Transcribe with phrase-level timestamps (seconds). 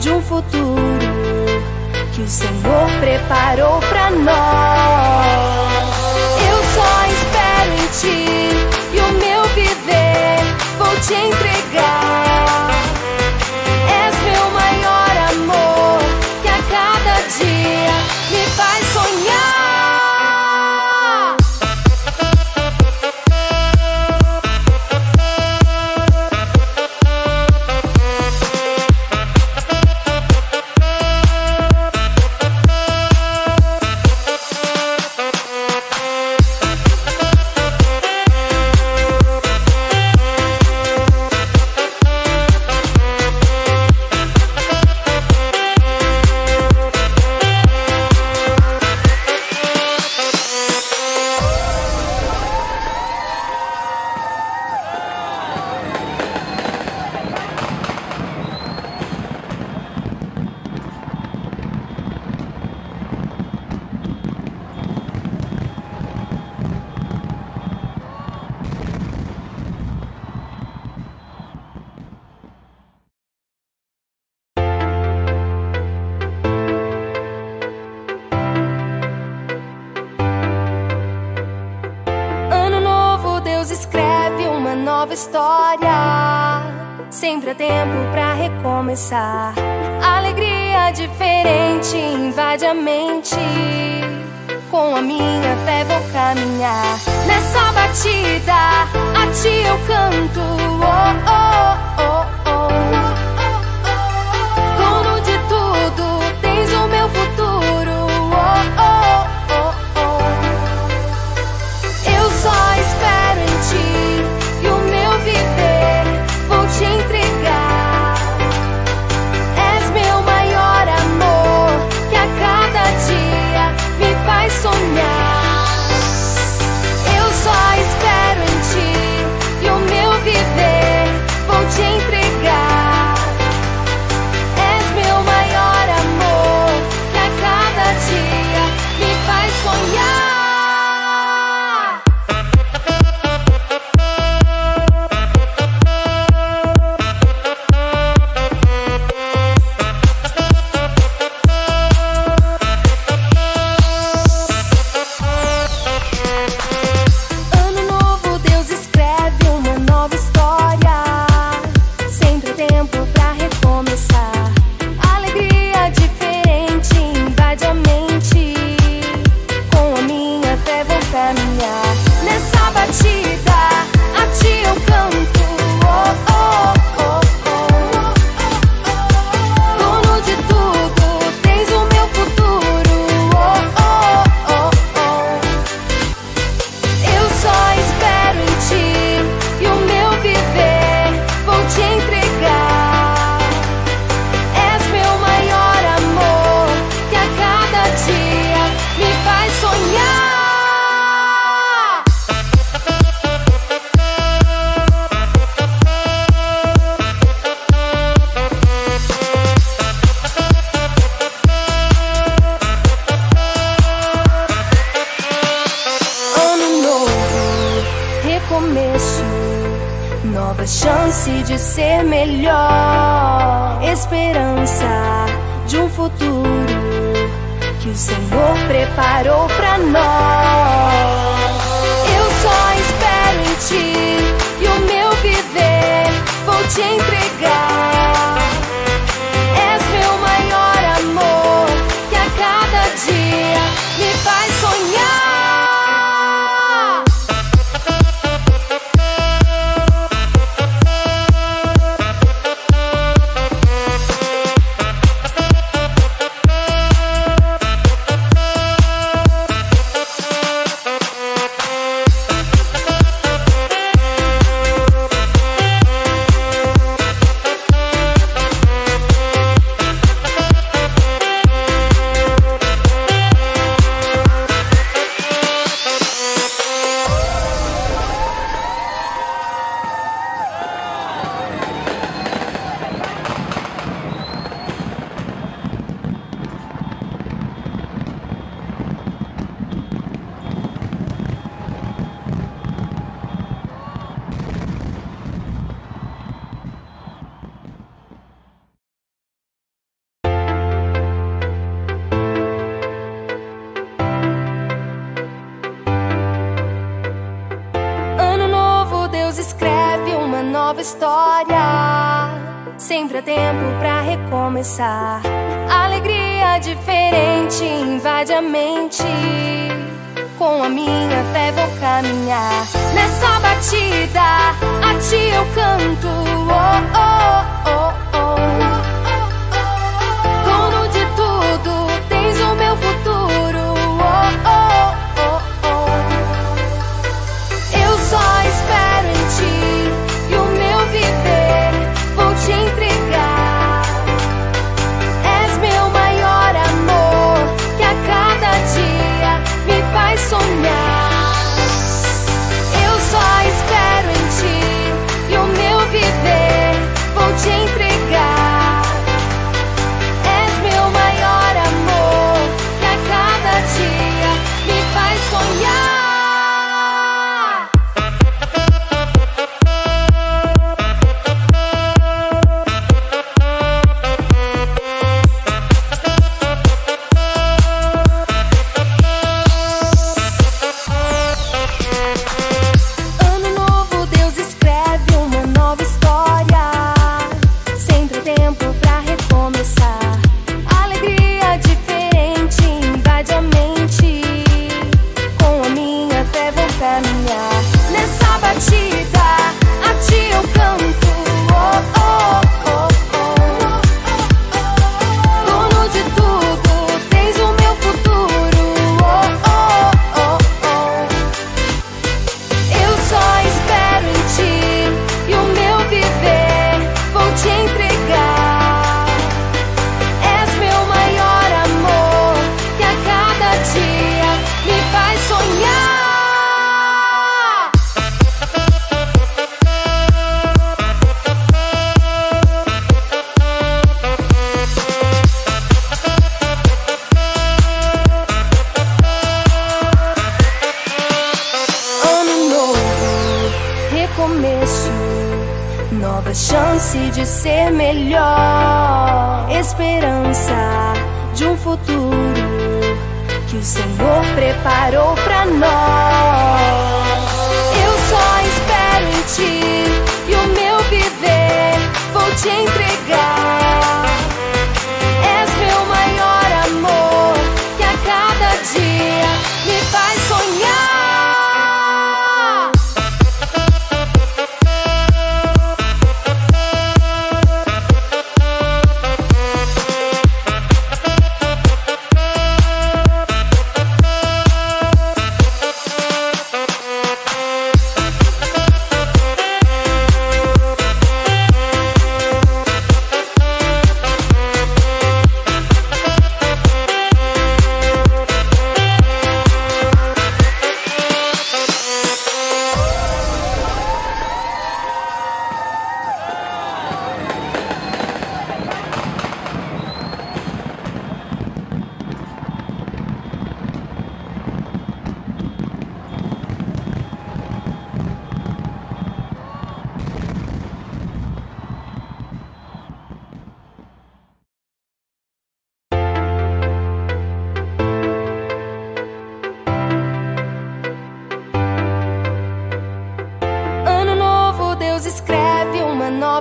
[0.00, 0.98] de um futuro
[2.14, 5.84] que o Senhor preparou para nós.
[6.48, 8.24] Eu só espero em ti
[8.94, 10.38] e o meu viver
[10.78, 12.79] vou te entregar.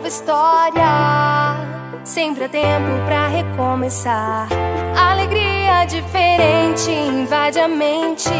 [0.09, 1.55] história.
[2.03, 4.47] Sempre há tempo para recomeçar.
[4.97, 8.31] Alegria diferente invade a mente.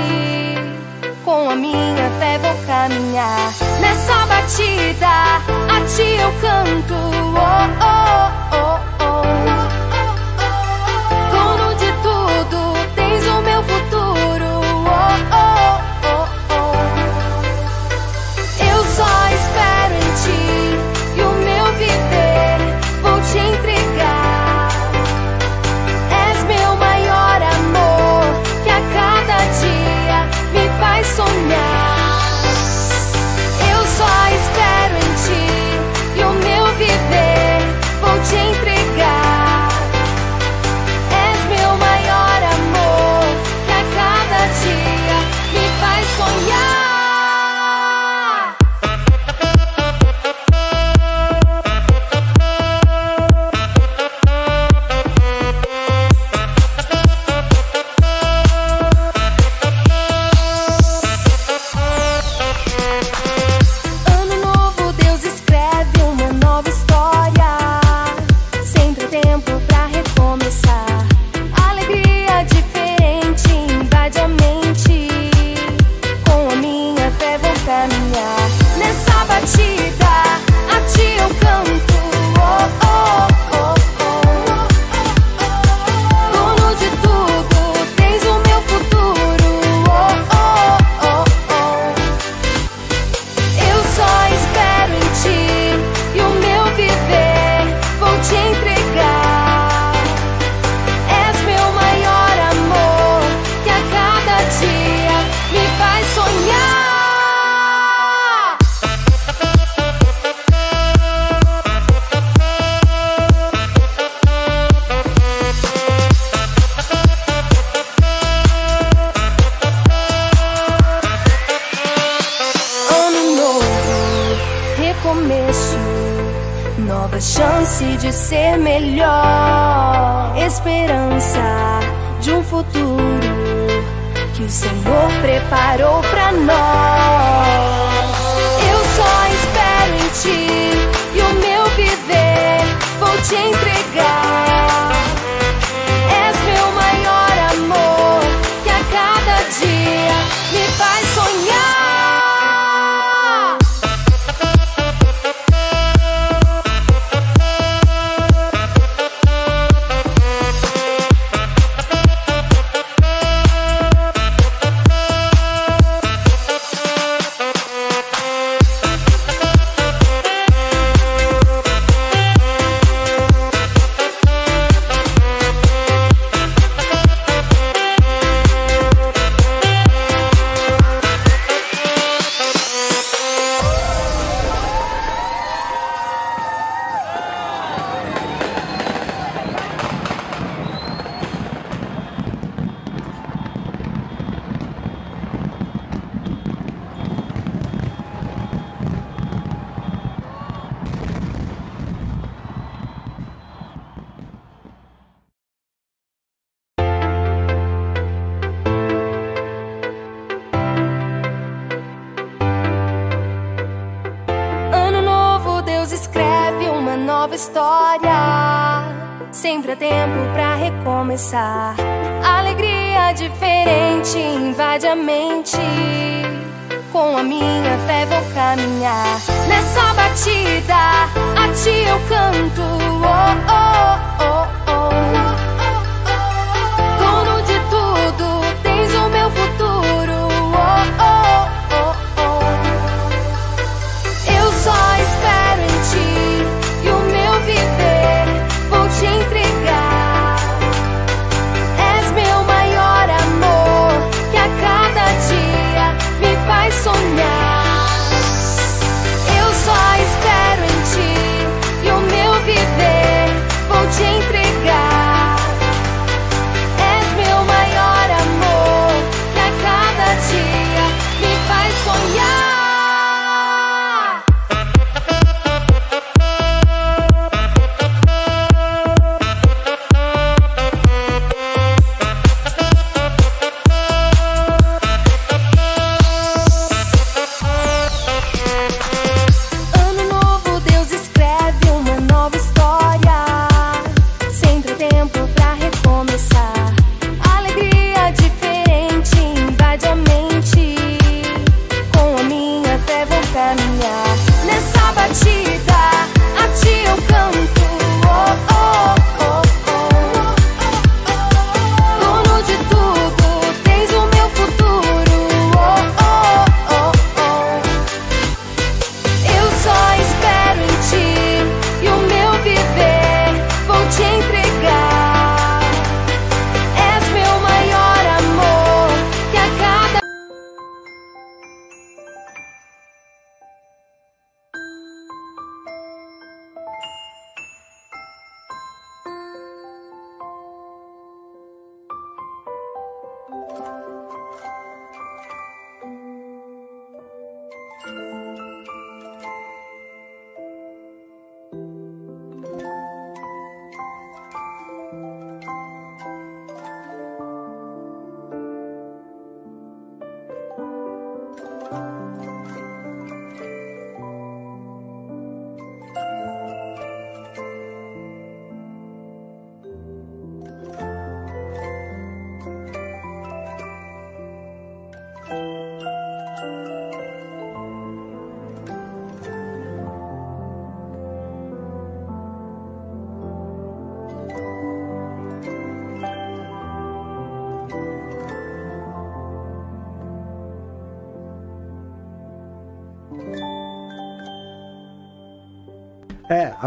[1.24, 3.54] Com a minha fé vou caminhar.
[3.80, 5.38] Nessa batida,
[5.70, 6.96] a ti eu canto.
[6.96, 9.66] Oh, oh, oh, oh.
[9.66, 9.69] oh.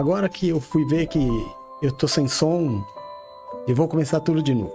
[0.02, 1.20] Agora que eu fui ver que
[1.80, 2.84] eu tô sem som,
[3.68, 4.74] eu vou começar tudo de novo.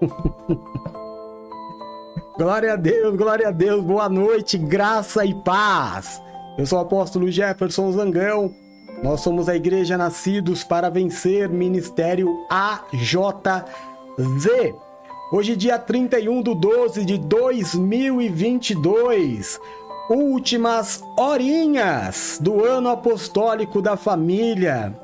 [2.38, 6.18] glória a Deus, glória a Deus, boa noite, graça e paz.
[6.56, 8.54] Eu sou o apóstolo Jefferson Zangão.
[9.02, 14.46] Nós somos a Igreja Nascidos para Vencer, Ministério AJZ.
[15.30, 19.60] Hoje, dia 31 de 12 de 2022
[20.12, 24.94] últimas horinhas do ano apostólico da família.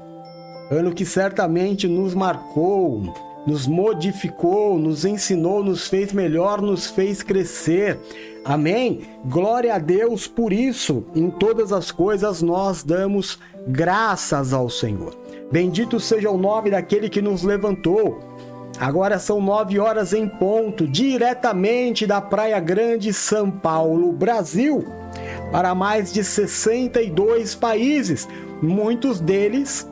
[0.70, 3.14] Ano que certamente nos marcou,
[3.46, 7.98] nos modificou, nos ensinou, nos fez melhor, nos fez crescer.
[8.44, 9.00] Amém?
[9.24, 11.04] Glória a Deus por isso.
[11.14, 15.16] Em todas as coisas nós damos graças ao Senhor.
[15.50, 18.27] Bendito seja o nome daquele que nos levantou
[18.80, 24.86] Agora são nove horas em ponto, diretamente da Praia Grande, São Paulo, Brasil,
[25.50, 28.28] para mais de 62 países.
[28.62, 29.88] Muitos deles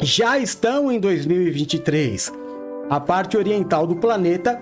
[0.00, 2.32] já estão em 2023.
[2.90, 4.60] A parte oriental do planeta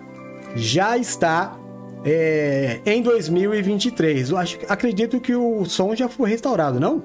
[0.55, 1.57] já está
[2.05, 4.31] é, em 2023.
[4.31, 7.03] Eu acho, acredito que o som já foi restaurado, não?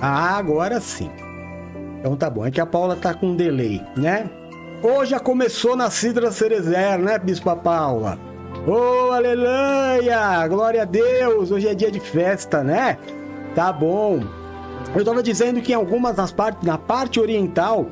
[0.00, 1.10] Ah, agora sim.
[2.06, 4.30] Então tá bom, é que a Paula tá com um delay, né?
[4.80, 8.16] Hoje já começou na Cidra Cerezer, né, Bispa Paula?
[8.64, 10.46] Oh, aleluia!
[10.46, 11.50] Glória a Deus!
[11.50, 12.96] Hoje é dia de festa, né?
[13.56, 14.20] Tá bom.
[14.94, 17.88] Eu tava dizendo que em algumas das partes, na parte oriental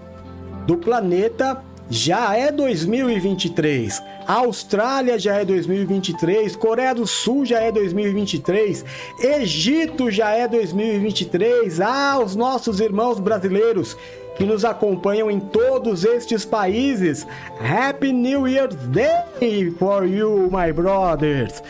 [0.65, 4.03] do planeta, já é 2023.
[4.27, 8.85] A Austrália já é 2023, Coreia do Sul já é 2023,
[9.21, 11.81] Egito já é 2023.
[11.81, 13.97] Ah, os nossos irmãos brasileiros
[14.37, 17.27] que nos acompanham em todos estes países.
[17.61, 21.63] Happy New Year's Day for you, my brothers.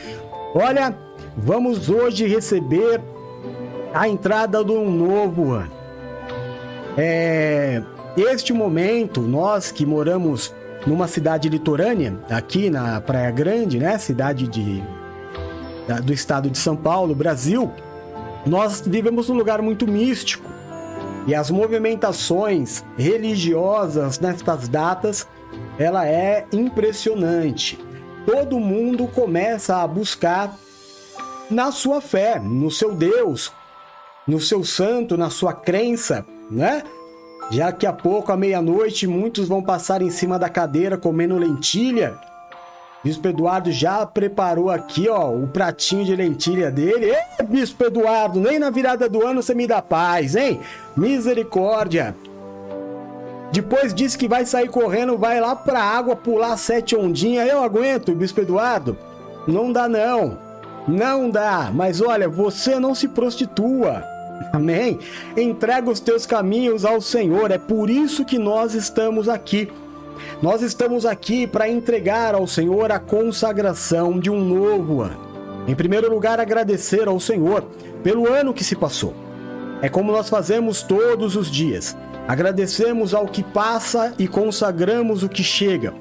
[0.55, 0.97] Olha,
[1.37, 3.01] vamos hoje receber
[3.93, 5.73] a entrada de um novo ano.
[6.97, 7.83] É,
[8.17, 10.55] este momento, nós que moramos
[10.87, 14.83] numa cidade litorânea, aqui na Praia Grande, né, cidade de,
[15.89, 17.73] da, do estado de São Paulo, Brasil,
[18.47, 20.49] nós vivemos num lugar muito místico.
[21.27, 25.27] E as movimentações religiosas nestas datas,
[25.79, 27.79] ela é impressionante.
[28.27, 30.55] Todo mundo começa a buscar
[31.51, 33.51] na sua fé, no seu Deus,
[34.27, 36.83] no seu santo, na sua crença, né?
[37.51, 42.15] Já que a pouco, à meia-noite, muitos vão passar em cima da cadeira comendo lentilha.
[43.05, 47.13] Bispo Eduardo já preparou aqui, ó, o pratinho de lentilha dele.
[47.39, 50.59] Ê, Bispo Eduardo, nem na virada do ano você me dá paz, hein?
[50.97, 52.17] Misericórdia.
[53.53, 57.49] Depois disse que vai sair correndo, vai lá pra água pular sete ondinhas.
[57.49, 58.97] Eu aguento, Bispo Eduardo?
[59.47, 60.39] Não dá não.
[60.89, 61.71] Não dá.
[61.73, 64.03] Mas olha, você não se prostitua.
[64.53, 64.99] Amém?
[65.37, 67.51] Entrega os teus caminhos ao Senhor.
[67.51, 69.69] É por isso que nós estamos aqui.
[70.43, 75.19] Nós estamos aqui para entregar ao Senhor a consagração de um novo ano.
[75.67, 77.63] Em primeiro lugar, agradecer ao Senhor
[78.03, 79.15] pelo ano que se passou.
[79.81, 81.97] É como nós fazemos todos os dias.
[82.29, 85.93] Agradecemos ao que passa e consagramos o que chega.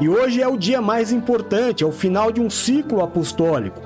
[0.00, 3.80] E hoje é o dia mais importante, é o final de um ciclo apostólico.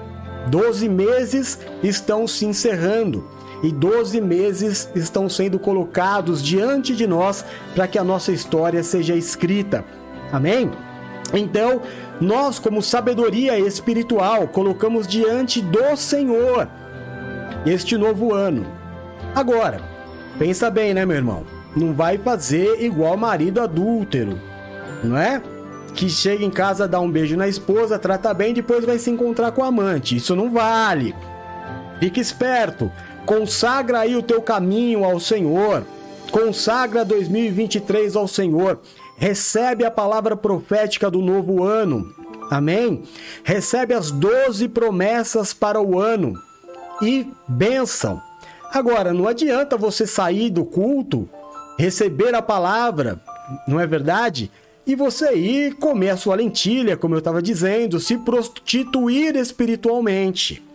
[0.49, 3.29] Doze meses estão se encerrando
[3.62, 7.44] e 12 meses estão sendo colocados diante de nós
[7.75, 9.85] para que a nossa história seja escrita.
[10.33, 10.71] Amém?
[11.33, 11.83] Então,
[12.21, 16.68] nós, como sabedoria espiritual, colocamos diante do Senhor
[17.66, 18.66] este novo ano.
[19.35, 19.81] Agora,
[20.38, 21.44] pensa bem, né, meu irmão?
[21.77, 24.40] Não vai fazer igual marido adúltero,
[25.05, 25.42] não é?
[25.94, 29.53] Que chega em casa, dá um beijo na esposa, trata bem, depois vai se encontrar
[29.53, 30.16] com o amante.
[30.16, 31.14] Isso não vale.
[32.01, 32.90] Fique esperto.
[33.29, 35.85] Consagra aí o teu caminho ao Senhor.
[36.33, 38.81] Consagra 2023 ao Senhor.
[39.19, 42.11] Recebe a palavra profética do novo ano.
[42.51, 43.03] Amém?
[43.45, 46.33] Recebe as 12 promessas para o ano.
[47.03, 48.19] E bênção.
[48.73, 51.29] Agora, não adianta você sair do culto,
[51.79, 53.21] receber a palavra,
[53.67, 54.51] não é verdade?
[54.87, 60.67] E você ir comer a sua lentilha, como eu estava dizendo, se prostituir espiritualmente.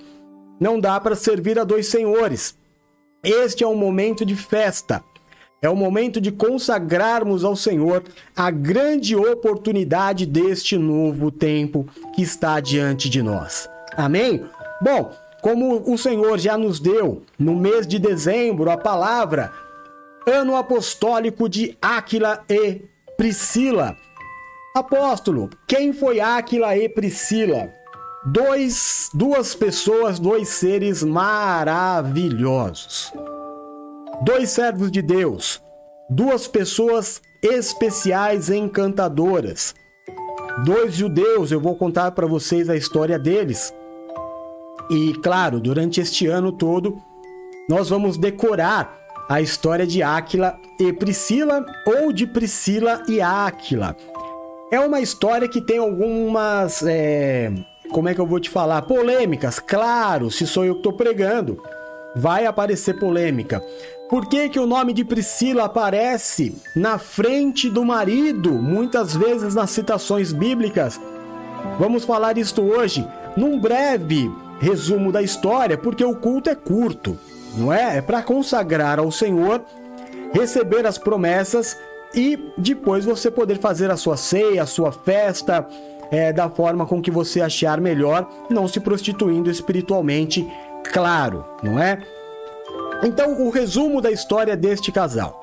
[0.60, 2.58] Não dá para servir a dois senhores.
[3.24, 5.04] Este é um momento de festa.
[5.62, 8.04] É o momento de consagrarmos ao Senhor
[8.36, 13.70] a grande oportunidade deste novo tempo que está diante de nós.
[13.96, 14.44] Amém?
[14.82, 19.54] Bom, como o Senhor já nos deu no mês de dezembro a palavra
[20.28, 22.82] Ano Apostólico de Áquila e
[23.18, 23.96] Priscila.
[24.76, 27.72] Apóstolo, quem foi Áquila e Priscila?
[28.26, 33.14] Dois, duas pessoas, dois seres maravilhosos.
[34.22, 35.62] Dois servos de Deus,
[36.10, 39.76] duas pessoas especiais encantadoras.
[40.64, 43.74] Dois judeus, eu vou contar para vocês a história deles.
[44.90, 47.02] E claro, durante este ano todo,
[47.68, 48.96] nós vamos decorar
[49.28, 53.98] a história de Áquila e Priscila ou de Priscila e Áquila.
[54.72, 57.52] É uma história que tem algumas é,
[57.92, 58.82] como é que eu vou te falar?
[58.84, 61.62] Polêmicas, claro, se sou eu que estou pregando,
[62.16, 63.64] vai aparecer polêmica.
[64.10, 69.72] Por que, que o nome de Priscila aparece na frente do marido, muitas vezes nas
[69.72, 71.00] citações bíblicas?
[71.80, 77.18] Vamos falar isto hoje, num breve resumo da história, porque o culto é curto,
[77.58, 77.98] não é?
[77.98, 79.64] É para consagrar ao Senhor,
[80.32, 81.78] receber as promessas
[82.14, 85.68] e depois você poder fazer a sua ceia, a sua festa,
[86.14, 90.48] é, da forma com que você achar melhor, não se prostituindo espiritualmente,
[90.94, 91.98] claro, não é?
[93.04, 95.42] Então, o resumo da história deste casal.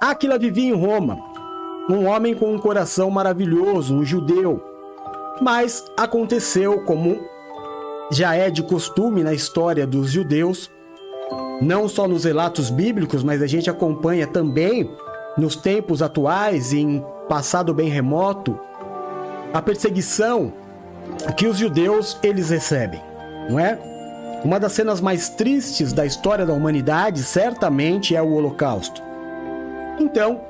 [0.00, 1.18] Aquila vivia em Roma,
[1.88, 4.60] um homem com um coração maravilhoso, um judeu.
[5.40, 7.20] Mas aconteceu como
[8.10, 10.68] já é de costume na história dos judeus,
[11.62, 14.90] não só nos relatos bíblicos, mas a gente acompanha também
[15.38, 18.58] nos tempos atuais em passado bem remoto,
[19.54, 20.52] a perseguição
[21.36, 23.00] que os judeus eles recebem,
[23.48, 23.78] não é?
[24.44, 29.00] Uma das cenas mais tristes da história da humanidade certamente é o Holocausto.
[30.00, 30.40] Então,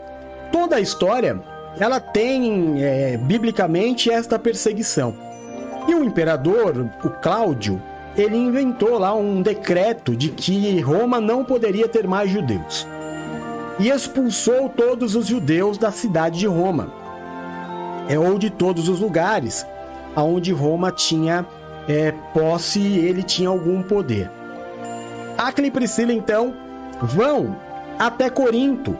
[0.50, 1.38] toda a história
[1.78, 5.14] ela tem é, biblicamente esta perseguição.
[5.86, 7.80] E o imperador, o Cláudio,
[8.16, 12.86] ele inventou lá um decreto de que Roma não poderia ter mais judeus.
[13.78, 17.03] E expulsou todos os judeus da cidade de Roma
[18.08, 19.66] é, ou de todos os lugares
[20.14, 21.46] aonde Roma tinha
[21.88, 24.30] é, posse e ele tinha algum poder.
[25.36, 26.54] Acre e Priscila, então,
[27.02, 27.56] vão
[27.98, 28.96] até Corinto.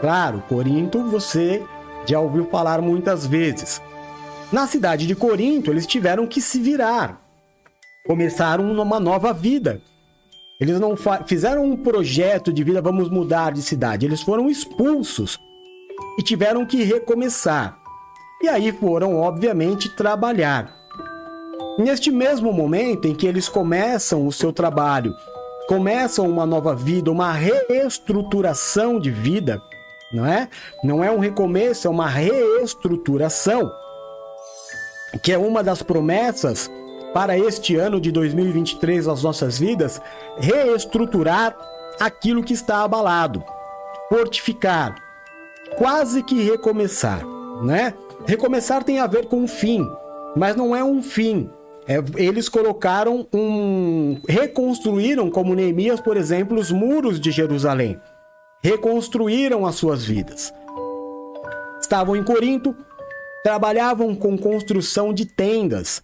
[0.00, 1.62] Claro, Corinto você
[2.06, 3.82] já ouviu falar muitas vezes.
[4.52, 7.20] Na cidade de Corinto, eles tiveram que se virar.
[8.06, 9.80] Começaram uma nova vida.
[10.60, 10.94] Eles não
[11.26, 14.06] fizeram um projeto de vida, vamos mudar de cidade.
[14.06, 15.38] Eles foram expulsos
[16.18, 17.79] e tiveram que recomeçar.
[18.42, 20.74] E aí foram, obviamente, trabalhar.
[21.78, 25.14] Neste mesmo momento em que eles começam o seu trabalho,
[25.68, 29.60] começam uma nova vida, uma reestruturação de vida,
[30.12, 30.48] não é?
[30.82, 33.70] Não é um recomeço, é uma reestruturação,
[35.22, 36.70] que é uma das promessas
[37.12, 40.00] para este ano de 2023 as nossas vidas,
[40.38, 41.56] reestruturar
[42.00, 43.44] aquilo que está abalado,
[44.08, 44.94] fortificar,
[45.76, 47.24] quase que recomeçar,
[47.62, 47.94] né?
[48.26, 49.86] Recomeçar tem a ver com um fim,
[50.36, 51.50] mas não é um fim.
[51.86, 54.20] É, eles colocaram um.
[54.28, 57.98] reconstruíram, como Neemias, por exemplo, os muros de Jerusalém.
[58.62, 60.52] Reconstruíram as suas vidas.
[61.80, 62.76] Estavam em Corinto,
[63.42, 66.02] trabalhavam com construção de tendas.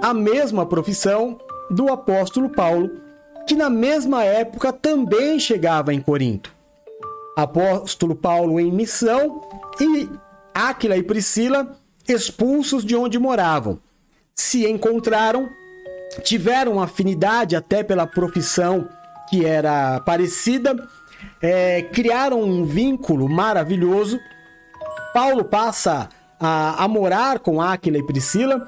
[0.00, 1.36] A mesma profissão
[1.68, 2.90] do apóstolo Paulo,
[3.46, 6.54] que na mesma época também chegava em Corinto.
[7.36, 9.42] Apóstolo Paulo em missão
[9.80, 10.08] e
[10.58, 11.76] Áquila e Priscila
[12.08, 13.78] expulsos de onde moravam.
[14.34, 15.48] Se encontraram,
[16.22, 18.88] tiveram afinidade até pela profissão
[19.28, 20.74] que era parecida,
[21.42, 24.18] é, criaram um vínculo maravilhoso.
[25.12, 26.08] Paulo passa
[26.40, 28.66] a, a morar com Áquila e Priscila.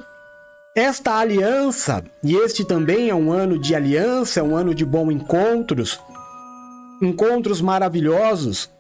[0.77, 5.11] Esta aliança, e este também é um ano de aliança, é um ano de bons
[5.11, 6.01] encontros,
[7.03, 8.71] encontros maravilhosos,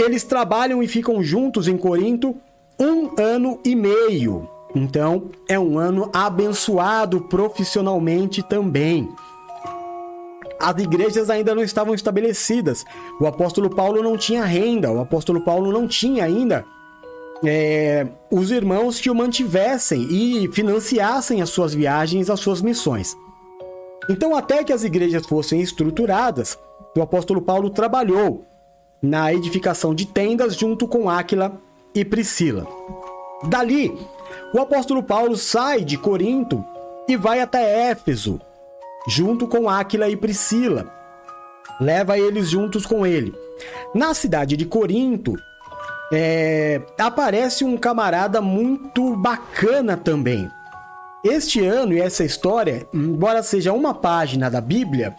[0.00, 2.36] eles trabalham e ficam juntos em Corinto
[2.78, 4.48] um ano e meio.
[4.74, 9.08] Então, é um ano abençoado profissionalmente também.
[10.58, 12.84] As igrejas ainda não estavam estabelecidas.
[13.20, 16.64] O apóstolo Paulo não tinha renda, o apóstolo Paulo não tinha ainda
[17.44, 23.16] é, os irmãos que o mantivessem e financiassem as suas viagens, as suas missões.
[24.08, 26.58] Então, até que as igrejas fossem estruturadas,
[26.96, 28.44] o apóstolo Paulo trabalhou
[29.02, 31.60] na edificação de tendas junto com Áquila
[31.94, 32.66] e Priscila.
[33.48, 33.96] Dali,
[34.54, 36.64] o apóstolo Paulo sai de Corinto
[37.08, 38.40] e vai até Éfeso,
[39.08, 40.86] junto com Áquila e Priscila.
[41.80, 43.34] Leva eles juntos com ele.
[43.94, 45.34] Na cidade de Corinto,
[46.12, 50.50] é, aparece um camarada muito bacana também.
[51.24, 55.14] Este ano e essa história, embora seja uma página da Bíblia,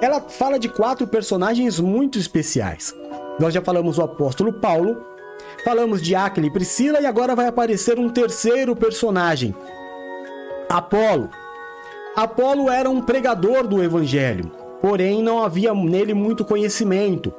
[0.00, 2.94] ela fala de quatro personagens muito especiais.
[3.38, 5.04] Nós já falamos do apóstolo Paulo,
[5.64, 9.54] falamos de Aquila e Priscila e agora vai aparecer um terceiro personagem,
[10.68, 11.30] Apolo.
[12.14, 17.32] Apolo era um pregador do evangelho, porém não havia nele muito conhecimento.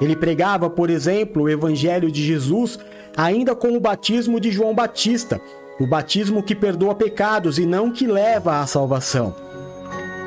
[0.00, 2.78] Ele pregava, por exemplo, o evangelho de Jesus
[3.16, 5.40] ainda com o batismo de João Batista,
[5.78, 9.51] o batismo que perdoa pecados e não que leva à salvação.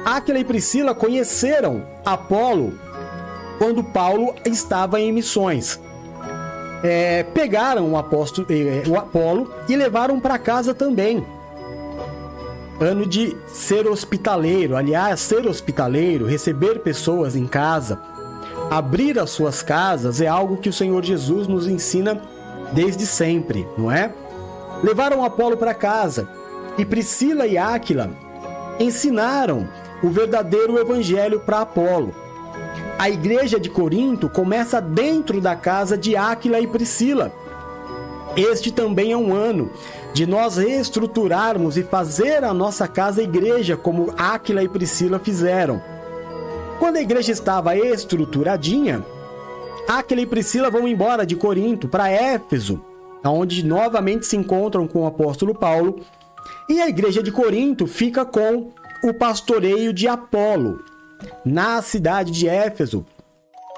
[0.06, 2.78] Aquila e Priscila conheceram Apolo
[3.58, 5.82] quando Paulo estava em missões.
[6.84, 11.26] É, pegaram o, apóstolo, é, o Apolo e levaram para casa também.
[12.80, 18.00] Ano de ser hospitaleiro, aliás, ser hospitaleiro, receber pessoas em casa,
[18.70, 22.22] abrir as suas casas é algo que o Senhor Jesus nos ensina
[22.74, 24.14] desde sempre, não é?
[24.84, 26.30] Levaram Apolo para casa
[26.78, 28.12] e Priscila e Áquila
[28.80, 29.68] ensinaram
[30.06, 32.14] o verdadeiro evangelho para Apolo.
[33.00, 37.34] A igreja de Corinto começa dentro da casa de Áquila e Priscila.
[38.38, 39.72] Este também é um ano
[40.14, 45.82] de nós reestruturarmos e fazer a nossa casa igreja como Áquila e Priscila fizeram.
[46.78, 49.04] Quando a igreja estava estruturadinha,
[49.88, 52.80] Áquila e Priscila vão embora de Corinto para Éfeso,
[53.24, 56.00] onde novamente se encontram com o apóstolo Paulo,
[56.70, 58.72] e a igreja de Corinto fica com
[59.04, 60.84] o pastoreio de Apolo,
[61.44, 63.06] na cidade de Éfeso.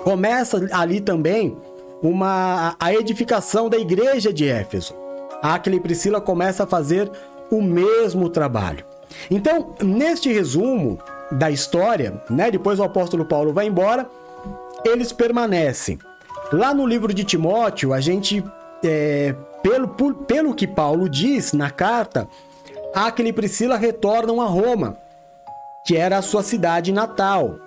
[0.04, 1.58] Começa ali também
[2.02, 4.94] uma a edificação da igreja de Éfeso.
[5.42, 7.10] Aquila e Priscila começa a fazer
[7.52, 8.86] o mesmo trabalho.
[9.32, 11.00] Então, neste resumo
[11.32, 14.10] da história, né, depois o apóstolo Paulo vai embora,
[14.86, 16.00] eles permanecem.
[16.52, 18.44] Lá no livro de Timóteo, a gente,
[18.84, 22.28] é, pelo, por, pelo que Paulo diz na carta,
[22.94, 24.98] Aquila e Priscila retornam a Roma
[25.88, 27.62] que era a sua cidade natal.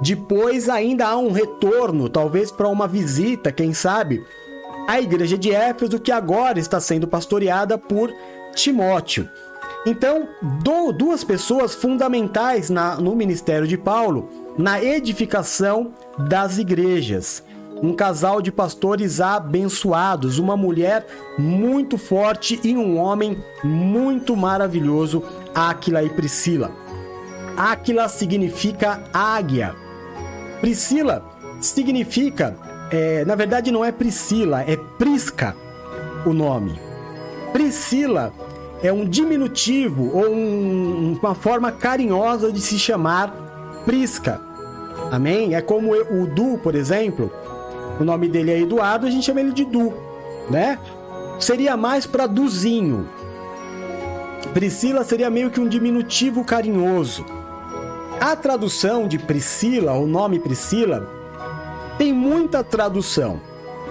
[0.00, 4.24] Depois ainda há um retorno, talvez para uma visita, quem sabe,
[4.88, 8.12] à igreja de Éfeso, que agora está sendo pastoreada por
[8.56, 9.28] Timóteo.
[9.86, 10.28] Então,
[10.98, 14.28] duas pessoas fundamentais na, no ministério de Paulo
[14.58, 17.44] na edificação das igrejas.
[17.80, 21.06] Um casal de pastores abençoados, uma mulher
[21.38, 25.22] muito forte e um homem muito maravilhoso,
[25.54, 26.89] Aquila e Priscila.
[27.60, 29.74] Áquila significa águia.
[30.62, 31.22] Priscila
[31.60, 32.56] significa,
[32.90, 35.54] é, na verdade não é Priscila, é Prisca
[36.24, 36.80] o nome.
[37.52, 38.32] Priscila
[38.82, 43.30] é um diminutivo ou um, uma forma carinhosa de se chamar
[43.84, 44.40] Prisca.
[45.12, 45.54] Amém?
[45.54, 47.30] É como o Du, por exemplo.
[48.00, 49.92] O nome dele é Eduardo, a gente chama ele de Du,
[50.48, 50.78] né?
[51.38, 53.06] Seria mais para Duzinho.
[54.54, 57.39] Priscila seria meio que um diminutivo carinhoso.
[58.20, 61.08] A tradução de Priscila, o nome Priscila,
[61.96, 63.40] tem muita tradução.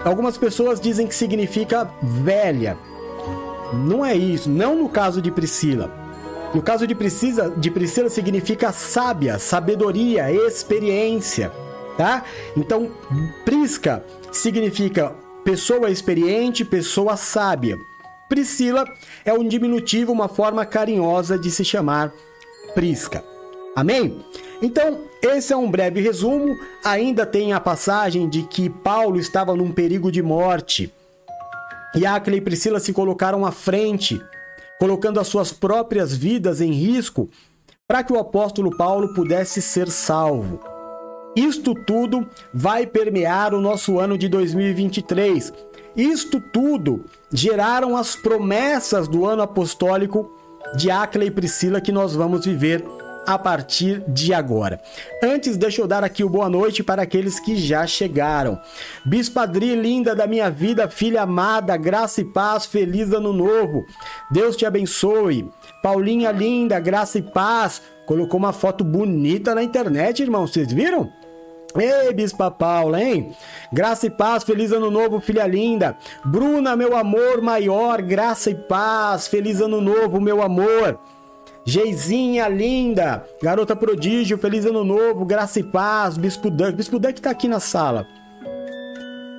[0.06, 2.78] Algumas pessoas dizem que significa velha.
[3.74, 5.92] Não é isso, não no caso de Priscila.
[6.54, 11.52] No caso de Priscila, de Priscila significa sábia, sabedoria, experiência,
[11.98, 12.24] tá?
[12.56, 12.92] Então,
[13.44, 15.12] Prisca significa
[15.44, 17.80] pessoa experiente, pessoa sábia.
[18.30, 18.86] Priscila
[19.26, 22.13] é um diminutivo, uma forma carinhosa de se chamar
[22.76, 23.24] Prisca.
[23.80, 24.20] Amém?
[24.62, 26.54] Então, esse é um breve resumo.
[26.84, 30.94] Ainda tem a passagem de que Paulo estava num perigo de morte.
[31.96, 34.22] E Aquila e Priscila se colocaram à frente,
[34.78, 37.30] colocando as suas próprias vidas em risco
[37.88, 40.60] para que o apóstolo Paulo pudesse ser salvo.
[41.34, 45.54] Isto tudo vai permear o nosso ano de 2023.
[45.96, 50.30] Isto tudo geraram as promessas do ano apostólico
[50.76, 52.84] de Aquila e Priscila que nós vamos viver
[53.30, 54.82] a partir de agora.
[55.24, 58.60] Antes, deixa eu dar aqui o boa noite para aqueles que já chegaram.
[59.06, 63.86] Bispadri, linda da minha vida, filha amada, graça e paz, feliz ano novo.
[64.32, 65.48] Deus te abençoe.
[65.84, 67.84] Paulinha linda, graça e paz.
[68.08, 70.48] Colocou uma foto bonita na internet, irmão.
[70.48, 71.13] Vocês viram?
[71.78, 73.36] Ei, Bispa Paula, hein?
[73.72, 75.96] Graça e paz, feliz ano novo, filha linda.
[76.26, 81.00] Bruna, meu amor maior, graça e paz, feliz ano novo, meu amor.
[81.65, 86.74] Geizinha linda, garota prodígio, feliz ano novo, graça e paz, Bispo Duck.
[86.74, 88.08] Bispo Duck tá aqui na sala.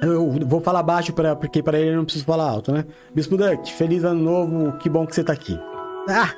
[0.02, 2.84] Eu vou falar baixo pra, porque para ele não preciso falar alto, né?
[3.14, 5.58] Bispo Duck, feliz ano novo, que bom que você tá aqui.
[6.08, 6.32] Ah!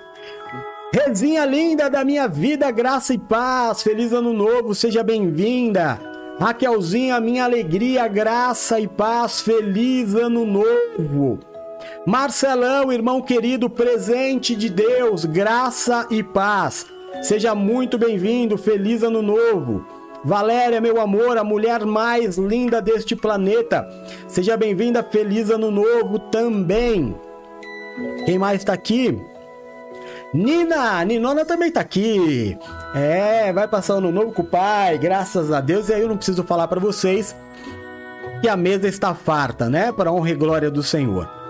[0.93, 5.99] Rezinha linda da minha vida, graça e paz, feliz ano novo, seja bem-vinda.
[6.39, 11.39] Raquelzinha, minha alegria, graça e paz, feliz ano novo.
[12.05, 16.85] Marcelão, irmão querido, presente de Deus, graça e paz.
[17.23, 19.87] Seja muito bem-vindo, feliz ano novo.
[20.25, 23.89] Valéria, meu amor, a mulher mais linda deste planeta.
[24.27, 27.15] Seja bem-vinda, feliz ano novo também.
[28.27, 29.17] Quem mais está aqui?
[30.35, 32.59] Nina, Ninona também tá aqui.
[32.97, 35.89] É, vai passar ano novo com o pai, graças a Deus.
[35.89, 37.37] E aí eu não preciso falar para vocês
[38.41, 39.93] que a mesa está farta, né?
[39.93, 41.42] Para honra e glória do Senhor.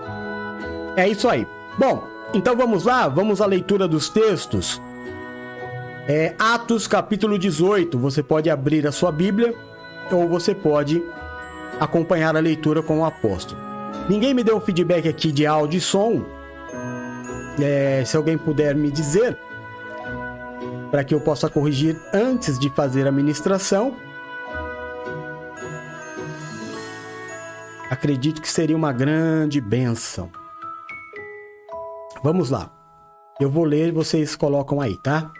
[0.96, 1.46] É isso aí.
[1.78, 4.80] Bom, então vamos lá, vamos à leitura dos textos.
[6.08, 7.98] É, Atos capítulo 18.
[7.98, 9.54] Você pode abrir a sua Bíblia
[10.10, 11.02] ou você pode
[11.80, 13.60] acompanhar a leitura com o apóstolo.
[14.08, 16.24] Ninguém me deu feedback aqui de áudio e som.
[17.60, 19.38] É, se alguém puder me dizer,
[20.90, 23.96] para que eu possa corrigir antes de fazer a ministração.
[27.90, 30.30] Acredito que seria uma grande bênção.
[32.22, 32.70] Vamos lá.
[33.40, 35.32] Eu vou ler e vocês colocam aí, tá?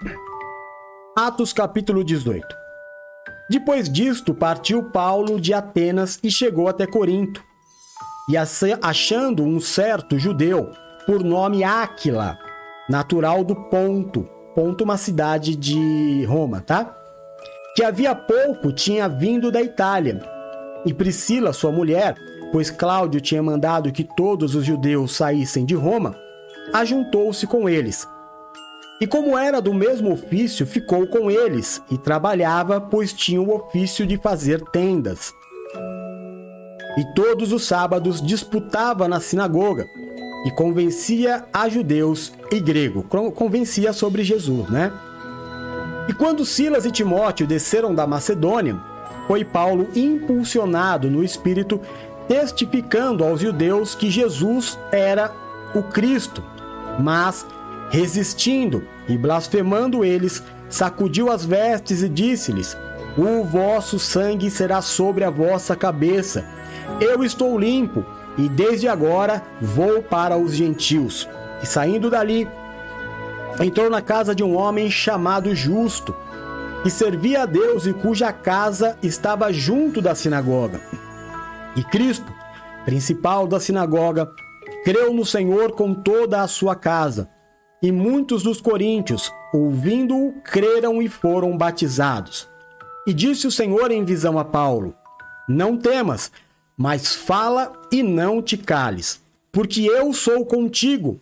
[1.16, 2.45] Atos capítulo 18.
[3.49, 7.40] Depois disto, partiu Paulo de Atenas e chegou até Corinto.
[8.29, 10.73] E achando um certo judeu,
[11.07, 12.37] por nome Áquila,
[12.88, 16.97] natural do Ponto, Ponto uma cidade de Roma, tá?
[17.77, 20.21] Que havia pouco tinha vindo da Itália.
[20.85, 22.16] E Priscila, sua mulher,
[22.51, 26.16] pois Cláudio tinha mandado que todos os judeus saíssem de Roma,
[26.72, 28.09] ajuntou-se com eles.
[29.01, 34.07] E como era do mesmo ofício, ficou com eles e trabalhava, pois tinha o ofício
[34.07, 35.35] de fazer tendas.
[36.96, 39.87] E todos os sábados disputava na sinagoga
[40.46, 43.03] e convencia a judeus e grego,
[43.35, 44.92] convencia sobre Jesus, né?
[46.09, 48.79] E quando Silas e Timóteo desceram da Macedônia,
[49.27, 51.81] foi Paulo impulsionado no espírito,
[52.29, 55.41] testificando aos judeus que Jesus era
[55.74, 56.42] o Cristo,
[56.98, 57.46] mas
[57.90, 62.76] resistindo e blasfemando eles, sacudiu as vestes e disse-lhes:
[63.16, 66.44] O vosso sangue será sobre a vossa cabeça.
[67.00, 68.04] Eu estou limpo
[68.37, 71.28] e desde agora vou para os gentios.
[71.62, 72.48] E saindo dali,
[73.61, 76.14] entrou na casa de um homem chamado Justo,
[76.82, 80.80] que servia a Deus e cuja casa estava junto da sinagoga.
[81.76, 82.32] E Cristo,
[82.85, 84.32] principal da sinagoga,
[84.85, 87.29] creu no Senhor com toda a sua casa.
[87.83, 92.49] E muitos dos coríntios, ouvindo-o, creram e foram batizados.
[93.07, 94.95] E disse o Senhor em visão a Paulo:
[95.49, 96.31] Não temas,
[96.77, 101.21] mas fala e não te cales, porque eu sou contigo,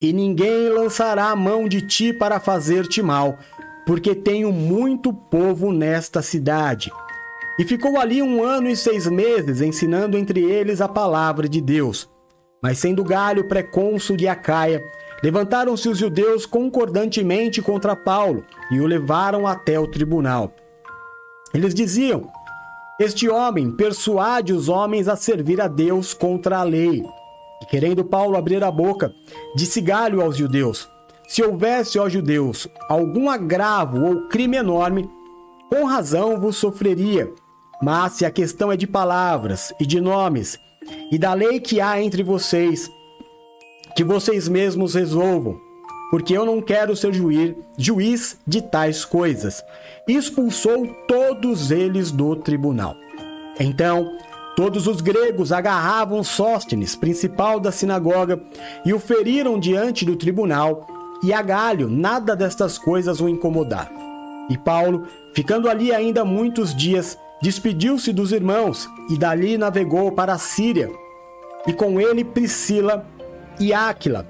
[0.00, 3.38] e ninguém lançará a mão de ti para fazer-te mal,
[3.86, 6.92] porque tenho muito povo nesta cidade.
[7.58, 12.11] E ficou ali um ano e seis meses, ensinando entre eles a palavra de Deus.
[12.62, 14.82] Mas sendo Galho precônsul de Acaia,
[15.22, 20.54] levantaram-se os judeus concordantemente contra Paulo e o levaram até o tribunal.
[21.52, 22.30] Eles diziam:
[23.02, 27.02] este homem persuade os homens a servir a Deus contra a lei.
[27.60, 29.12] E querendo Paulo abrir a boca,
[29.56, 30.88] disse Galho aos judeus:
[31.26, 35.10] Se houvesse, ó judeus, algum agravo ou crime enorme,
[35.68, 37.28] com razão vos sofreria.
[37.82, 40.56] Mas se a questão é de palavras e de nomes,
[41.10, 42.90] e da lei que há entre vocês,
[43.94, 45.60] que vocês mesmos resolvam,
[46.10, 49.62] porque eu não quero ser juiz, juiz de tais coisas.
[50.06, 52.94] Expulsou todos eles do tribunal.
[53.58, 54.18] Então,
[54.56, 58.42] todos os gregos agarravam Sóstenes, principal da sinagoga,
[58.84, 60.86] e o feriram diante do tribunal,
[61.22, 63.90] e a Galho nada destas coisas o incomodar.
[64.50, 70.38] E Paulo, ficando ali ainda muitos dias, despediu-se dos irmãos e dali navegou para a
[70.38, 70.88] Síria,
[71.66, 73.04] e com ele Priscila
[73.58, 74.26] e Áquila,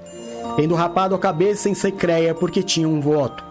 [0.55, 3.43] tendo rapado a cabeça em Secreia porque tinha um voto.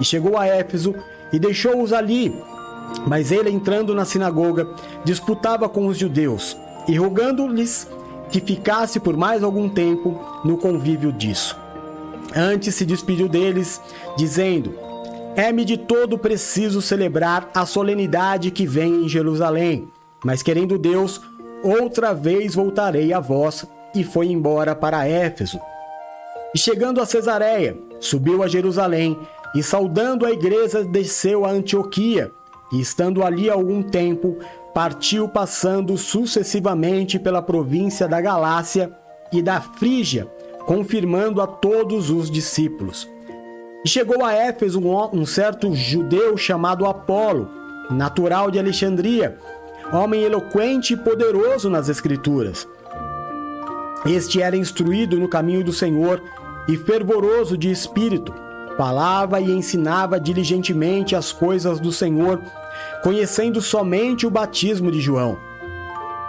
[0.00, 0.94] E chegou a Éfeso
[1.32, 2.34] e deixou-os ali.
[3.06, 4.68] Mas ele, entrando na sinagoga,
[5.04, 7.88] disputava com os judeus e rogando-lhes
[8.30, 11.56] que ficasse por mais algum tempo no convívio disso.
[12.34, 13.80] Antes se despediu deles,
[14.16, 14.74] dizendo:
[15.36, 19.86] É-me de todo preciso celebrar a solenidade que vem em Jerusalém,
[20.24, 21.20] mas querendo Deus,
[21.62, 23.66] outra vez voltarei a vós.
[23.94, 25.58] E foi embora para Éfeso.
[26.54, 29.18] E chegando a Cesareia, subiu a Jerusalém
[29.54, 32.30] e saudando a igreja desceu a Antioquia.
[32.72, 34.38] E estando ali algum tempo,
[34.74, 38.90] partiu passando sucessivamente pela província da Galácia
[39.32, 40.30] e da Frígia,
[40.66, 43.08] confirmando a todos os discípulos.
[43.84, 47.48] E chegou a Éfeso um, um certo judeu chamado Apolo,
[47.90, 49.38] natural de Alexandria,
[49.92, 52.66] homem eloquente e poderoso nas Escrituras.
[54.04, 56.22] Este era instruído no caminho do Senhor
[56.68, 58.32] e fervoroso de espírito,
[58.76, 62.40] falava e ensinava diligentemente as coisas do Senhor,
[63.02, 65.38] conhecendo somente o batismo de João.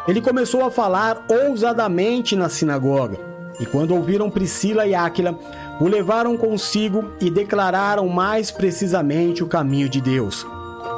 [0.08, 3.18] Ele começou a falar ousadamente na sinagoga,
[3.60, 5.38] e quando ouviram Priscila e Áquila,
[5.80, 10.46] o levaram consigo e declararam mais precisamente o caminho de Deus.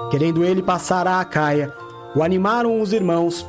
[0.10, 1.74] Querendo ele passar a Acaia,
[2.16, 3.46] o animaram os irmãos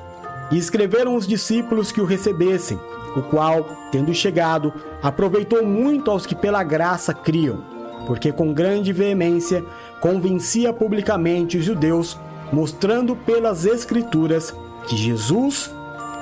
[0.51, 2.78] e escreveram os discípulos que o recebessem,
[3.16, 4.72] o qual, tendo chegado,
[5.03, 7.64] aproveitou muito aos que pela graça criam,
[8.07, 9.64] porque com grande veemência
[10.01, 12.18] convencia publicamente os judeus,
[12.53, 14.55] mostrando pelas Escrituras
[14.87, 15.72] que Jesus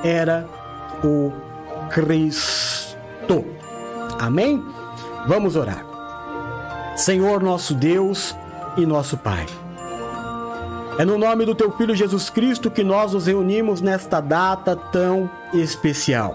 [0.04, 0.46] era
[1.02, 1.32] o
[1.90, 3.44] Cristo.
[4.18, 4.62] Amém?
[5.26, 5.84] Vamos orar.
[6.96, 8.34] Senhor nosso Deus
[8.76, 9.46] e nosso Pai.
[10.98, 15.30] É no nome do teu filho Jesus Cristo que nós nos reunimos nesta data tão
[15.54, 16.34] especial.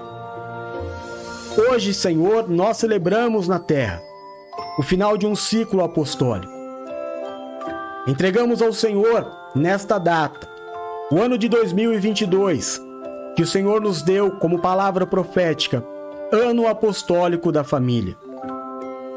[1.69, 4.01] Hoje, Senhor, nós celebramos na terra
[4.77, 6.51] o final de um ciclo apostólico.
[8.07, 10.47] Entregamos ao Senhor, nesta data,
[11.11, 12.81] o ano de 2022,
[13.35, 15.85] que o Senhor nos deu como palavra profética,
[16.31, 18.17] ano apostólico da família.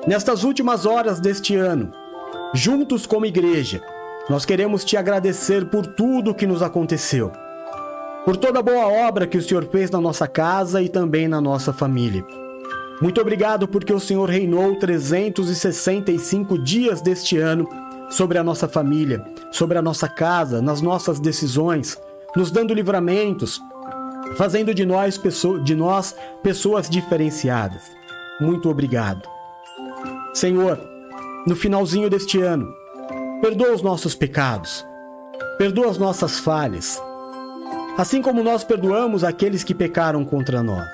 [0.06, 1.90] Nestas últimas horas deste ano,
[2.54, 3.82] juntos como igreja,
[4.30, 7.32] nós queremos te agradecer por tudo que nos aconteceu,
[8.24, 11.40] por toda a boa obra que o Senhor fez na nossa casa e também na
[11.40, 12.24] nossa família.
[13.02, 17.68] Muito obrigado porque o Senhor reinou 365 dias deste ano
[18.08, 22.00] sobre a nossa família, sobre a nossa casa, nas nossas decisões,
[22.36, 23.60] nos dando livramentos,
[24.36, 25.20] fazendo de nós,
[25.64, 27.82] de nós pessoas diferenciadas.
[28.40, 29.35] Muito obrigado.
[30.36, 30.78] Senhor,
[31.46, 32.70] no finalzinho deste ano,
[33.40, 34.84] perdoa os nossos pecados,
[35.56, 37.02] perdoa as nossas falhas,
[37.96, 40.86] assim como nós perdoamos aqueles que pecaram contra nós.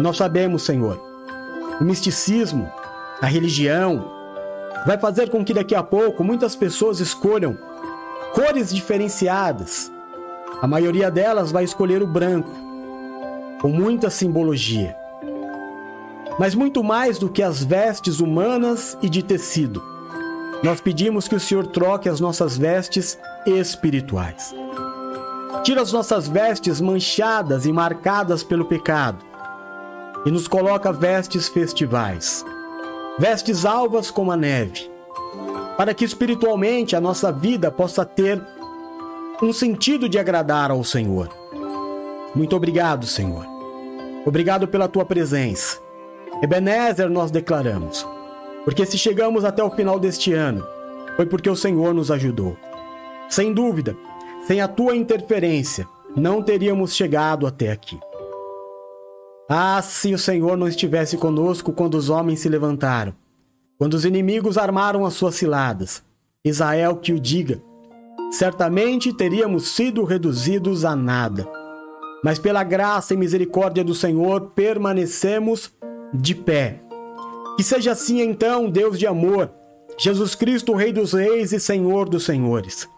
[0.00, 1.00] Nós sabemos, Senhor,
[1.80, 2.68] o misticismo,
[3.22, 4.04] a religião,
[4.84, 7.56] vai fazer com que daqui a pouco muitas pessoas escolham
[8.34, 9.92] cores diferenciadas.
[10.60, 12.50] A maioria delas vai escolher o branco,
[13.62, 14.97] com muita simbologia.
[16.38, 19.82] Mas muito mais do que as vestes humanas e de tecido,
[20.62, 24.54] nós pedimos que o Senhor troque as nossas vestes espirituais.
[25.64, 29.18] Tira as nossas vestes manchadas e marcadas pelo pecado
[30.24, 32.44] e nos coloca vestes festivais
[33.18, 34.88] vestes alvas como a neve,
[35.76, 38.40] para que espiritualmente a nossa vida possa ter
[39.42, 41.28] um sentido de agradar ao Senhor.
[42.34, 43.44] Muito obrigado, Senhor.
[44.24, 45.87] Obrigado pela tua presença.
[46.40, 48.06] Ebenezer nós declaramos,
[48.64, 50.64] porque se chegamos até o final deste ano,
[51.16, 52.56] foi porque o Senhor nos ajudou.
[53.28, 53.96] Sem dúvida,
[54.46, 55.86] sem a tua interferência,
[56.16, 57.98] não teríamos chegado até aqui.
[59.48, 63.14] Ah, se o Senhor não estivesse conosco quando os homens se levantaram,
[63.76, 66.04] quando os inimigos armaram as suas ciladas,
[66.44, 67.60] Israel que o diga,
[68.30, 71.48] certamente teríamos sido reduzidos a nada.
[72.22, 75.72] Mas pela graça e misericórdia do Senhor permanecemos
[76.12, 76.80] de pé.
[77.56, 79.52] Que seja assim então, Deus de amor,
[79.98, 82.88] Jesus Cristo, Rei dos Reis e Senhor dos Senhores,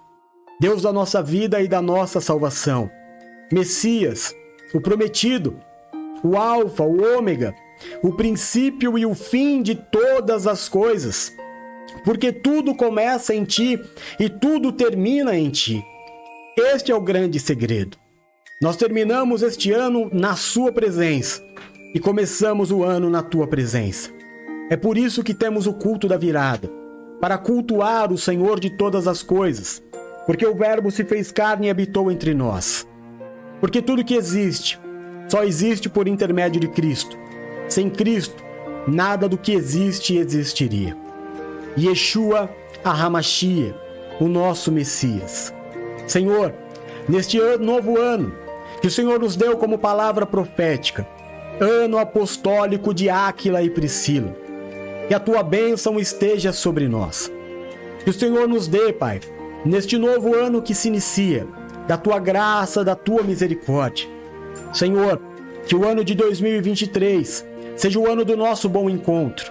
[0.60, 2.90] Deus da nossa vida e da nossa salvação,
[3.50, 4.34] Messias,
[4.74, 5.58] o prometido,
[6.22, 7.54] o Alfa, o Ômega,
[8.02, 11.32] o princípio e o fim de todas as coisas.
[12.04, 13.80] Porque tudo começa em ti
[14.18, 15.82] e tudo termina em ti.
[16.56, 17.96] Este é o grande segredo.
[18.60, 21.42] Nós terminamos este ano na Sua presença
[21.94, 24.10] e começamos o ano na Tua presença.
[24.70, 26.70] É por isso que temos o culto da virada
[27.20, 29.82] para cultuar o Senhor de todas as coisas,
[30.26, 32.86] porque o Verbo se fez carne e habitou entre nós.
[33.60, 34.80] Porque tudo que existe,
[35.28, 37.18] só existe por intermédio de Cristo.
[37.68, 38.42] Sem Cristo,
[38.86, 40.96] nada do que existe existiria.
[41.76, 42.48] Yeshua
[42.84, 43.74] Ahamashia,
[44.20, 45.52] o nosso Messias.
[46.06, 46.54] Senhor,
[47.08, 48.32] neste novo ano
[48.80, 51.06] que o Senhor nos deu como palavra profética,
[51.60, 54.34] ano apostólico de Áquila e Priscila,
[55.06, 57.30] que a tua bênção esteja sobre nós.
[58.02, 59.20] Que o Senhor nos dê, Pai,
[59.64, 61.46] neste novo ano que se inicia,
[61.86, 64.20] da tua graça, da tua misericórdia
[64.72, 65.20] Senhor,
[65.66, 67.44] que o ano de 2023
[67.76, 69.50] seja o ano do nosso bom encontro.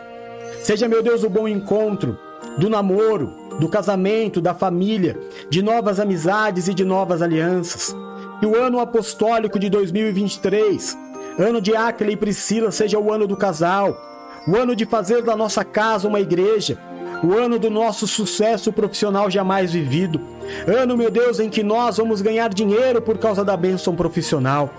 [0.64, 2.18] Seja, meu Deus, o bom encontro
[2.58, 5.18] do namoro, do casamento, da família,
[5.50, 7.96] de novas amizades e de novas alianças.
[8.40, 10.98] Que o ano apostólico de 2023,
[11.40, 13.98] ano de Áquila e Priscila, seja o ano do casal,
[14.46, 16.78] o ano de fazer da nossa casa uma igreja,
[17.24, 20.20] o ano do nosso sucesso profissional jamais vivido,
[20.68, 24.70] ano, meu Deus, em que nós vamos ganhar dinheiro por causa da bênção profissional.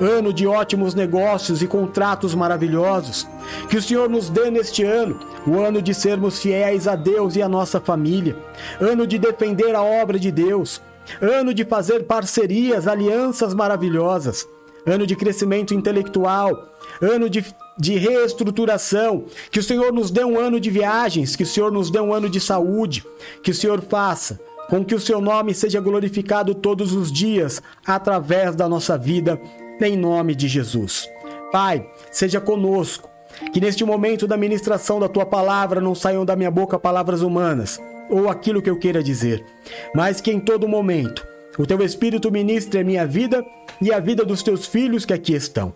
[0.00, 3.28] Ano de ótimos negócios e contratos maravilhosos.
[3.68, 7.42] Que o Senhor nos dê neste ano, o ano de sermos fiéis a Deus e
[7.42, 8.34] a nossa família,
[8.80, 10.80] ano de defender a obra de Deus,
[11.20, 14.48] ano de fazer parcerias, alianças maravilhosas,
[14.86, 16.68] ano de crescimento intelectual,
[17.00, 17.44] ano de
[17.80, 19.24] de reestruturação.
[19.50, 22.12] Que o Senhor nos dê um ano de viagens, que o Senhor nos dê um
[22.12, 23.04] ano de saúde,
[23.42, 28.54] que o Senhor faça com que o seu nome seja glorificado todos os dias através
[28.54, 29.40] da nossa vida,
[29.80, 31.08] em nome de Jesus.
[31.50, 33.10] Pai, seja conosco,
[33.52, 37.80] que neste momento da ministração da tua palavra não saiam da minha boca palavras humanas
[38.08, 39.44] ou aquilo que eu queira dizer,
[39.92, 41.26] mas que em todo momento
[41.60, 43.44] o teu Espírito ministre a minha vida
[43.82, 45.74] e a vida dos teus filhos que aqui estão.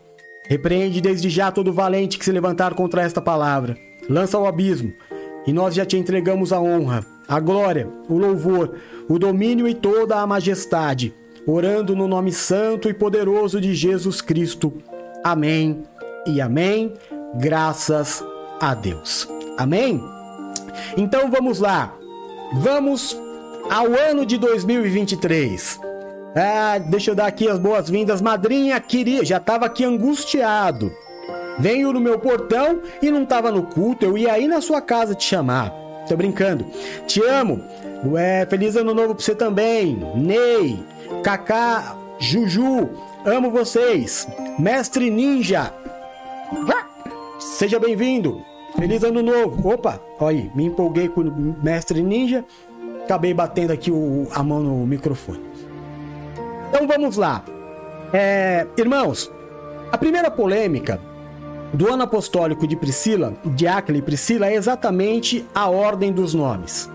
[0.48, 3.76] Repreende desde já todo valente que se levantar contra esta palavra.
[4.08, 4.92] Lança ao abismo.
[5.46, 8.76] E nós já te entregamos a honra, a glória, o louvor,
[9.08, 11.14] o domínio e toda a majestade,
[11.46, 14.72] orando no nome santo e poderoso de Jesus Cristo.
[15.22, 15.82] Amém
[16.26, 16.94] e amém.
[17.34, 18.24] Graças
[18.58, 19.28] a Deus.
[19.58, 20.02] Amém?
[20.96, 21.94] Então vamos lá.
[22.54, 23.18] Vamos
[23.70, 25.80] ao ano de 2023.
[26.36, 28.20] Ah, deixa eu dar aqui as boas-vindas.
[28.20, 30.92] Madrinha queria, já estava aqui angustiado.
[31.58, 35.14] Venho no meu portão e não estava no culto, eu ia aí na sua casa
[35.14, 35.72] te chamar.
[36.08, 36.66] Tô brincando.
[37.06, 37.62] Te amo.
[38.18, 39.96] É, feliz ano novo pra você também.
[40.14, 40.84] Ney,
[41.22, 42.90] Kaká, Juju,
[43.24, 44.28] amo vocês.
[44.58, 45.72] Mestre Ninja.
[47.38, 48.42] Seja bem-vindo.
[48.76, 49.68] Feliz ano novo.
[49.68, 52.44] Opa, olha aí, me empolguei com o Mestre Ninja.
[53.04, 55.40] Acabei batendo aqui o, a mão no microfone.
[56.68, 57.44] Então vamos lá.
[58.12, 59.30] É, irmãos,
[59.92, 60.98] a primeira polêmica
[61.72, 66.90] do ano apostólico de Priscila, de e Priscila, é exatamente a ordem dos nomes.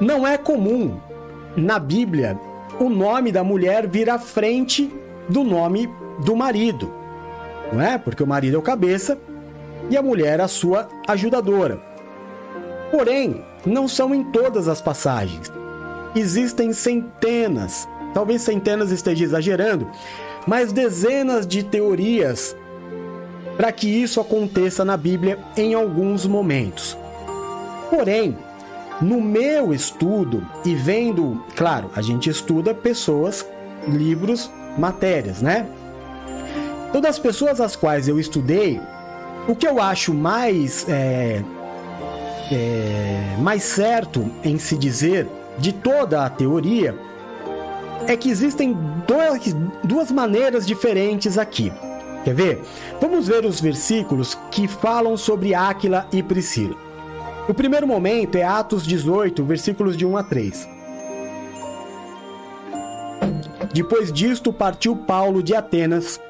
[0.00, 0.98] Não é comum
[1.56, 2.38] na Bíblia
[2.80, 4.92] o nome da mulher vir à frente
[5.28, 5.88] do nome
[6.24, 6.92] do marido,
[7.72, 7.96] não é?
[7.98, 9.18] Porque o marido é o cabeça
[9.88, 11.80] e a mulher a sua ajudadora.
[12.90, 15.50] Porém, não são em todas as passagens
[16.14, 19.88] existem centenas, talvez centenas esteja exagerando,
[20.46, 22.56] mas dezenas de teorias
[23.56, 26.96] para que isso aconteça na Bíblia em alguns momentos.
[27.90, 28.36] Porém,
[29.00, 33.46] no meu estudo e vendo, claro, a gente estuda pessoas,
[33.86, 35.66] livros, matérias, né?
[36.92, 38.80] Todas as pessoas às quais eu estudei,
[39.48, 41.42] o que eu acho mais é,
[42.50, 45.28] é, mais certo em se dizer
[45.58, 46.94] de toda a teoria
[48.06, 48.76] é que existem
[49.06, 51.72] dois, duas maneiras diferentes aqui.
[52.24, 52.62] Quer ver?
[53.00, 56.76] Vamos ver os versículos que falam sobre Áquila e Priscila.
[57.48, 60.68] O primeiro momento é Atos 18, versículos de 1 a 3.
[63.74, 66.20] Depois disto, partiu Paulo de Atenas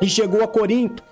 [0.00, 1.02] e chegou a Corinto.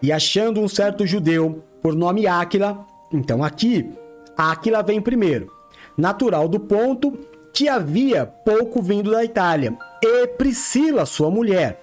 [0.00, 3.92] E achando um certo judeu, por nome Áquila, então aqui,
[4.36, 5.58] Áquila vem primeiro
[5.98, 7.18] natural do ponto,
[7.52, 11.80] que havia pouco vindo da Itália, e Priscila, sua mulher.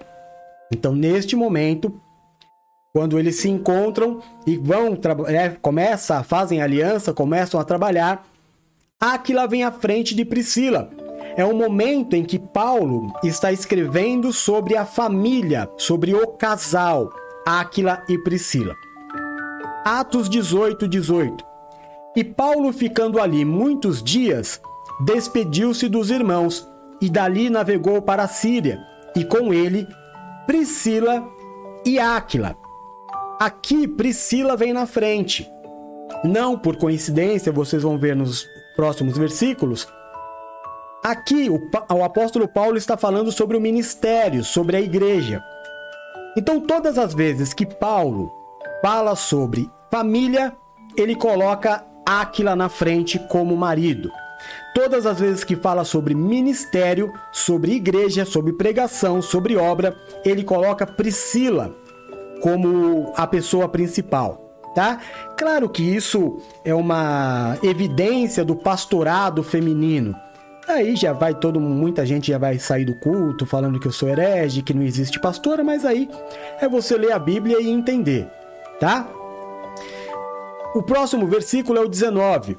[0.72, 2.00] Então, neste momento,
[2.94, 8.26] quando eles se encontram e vão é, começa, fazem aliança, começam a trabalhar,
[8.98, 10.90] Aquila vem à frente de Priscila.
[11.36, 17.12] É um momento em que Paulo está escrevendo sobre a família, sobre o casal,
[17.44, 18.74] Aquila e Priscila.
[19.88, 21.44] Atos 18, 18.
[22.16, 24.60] E Paulo, ficando ali muitos dias,
[25.04, 26.68] despediu-se dos irmãos
[27.00, 28.80] e dali navegou para a Síria,
[29.14, 29.86] e com ele
[30.44, 31.24] Priscila
[31.84, 32.56] e Áquila.
[33.38, 35.48] Aqui Priscila vem na frente.
[36.24, 39.86] Não por coincidência, vocês vão ver nos próximos versículos.
[41.04, 41.60] Aqui o,
[41.94, 45.40] o apóstolo Paulo está falando sobre o ministério, sobre a igreja.
[46.36, 48.32] Então, todas as vezes que Paulo
[48.82, 50.52] fala sobre família,
[50.96, 54.10] ele coloca Áquila na frente como marido.
[54.74, 60.86] Todas as vezes que fala sobre ministério, sobre igreja, sobre pregação, sobre obra, ele coloca
[60.86, 61.74] Priscila
[62.42, 65.00] como a pessoa principal, tá?
[65.36, 70.14] Claro que isso é uma evidência do pastorado feminino.
[70.68, 74.08] Aí já vai todo muita gente já vai sair do culto falando que eu sou
[74.08, 76.08] herege, que não existe pastora, mas aí
[76.60, 78.28] é você ler a Bíblia e entender,
[78.78, 79.08] tá?
[80.76, 82.58] O próximo versículo é o 19.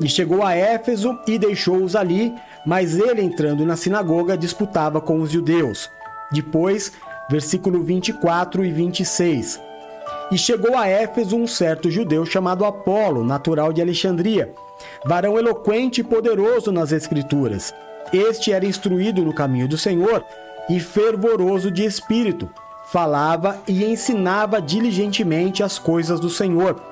[0.00, 2.32] E chegou a Éfeso e deixou-os ali,
[2.64, 5.86] mas ele, entrando na sinagoga, disputava com os judeus.
[6.32, 6.90] Depois,
[7.28, 9.60] versículo 24 e 26.
[10.32, 14.50] E chegou a Éfeso um certo judeu chamado Apolo, natural de Alexandria,
[15.04, 17.74] varão eloquente e poderoso nas Escrituras.
[18.14, 20.24] Este era instruído no caminho do Senhor
[20.70, 22.48] e fervoroso de espírito.
[22.90, 26.87] Falava e ensinava diligentemente as coisas do Senhor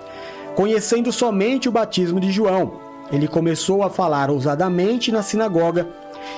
[0.56, 2.80] conhecendo somente o batismo de João.
[3.12, 5.86] Ele começou a falar ousadamente na sinagoga,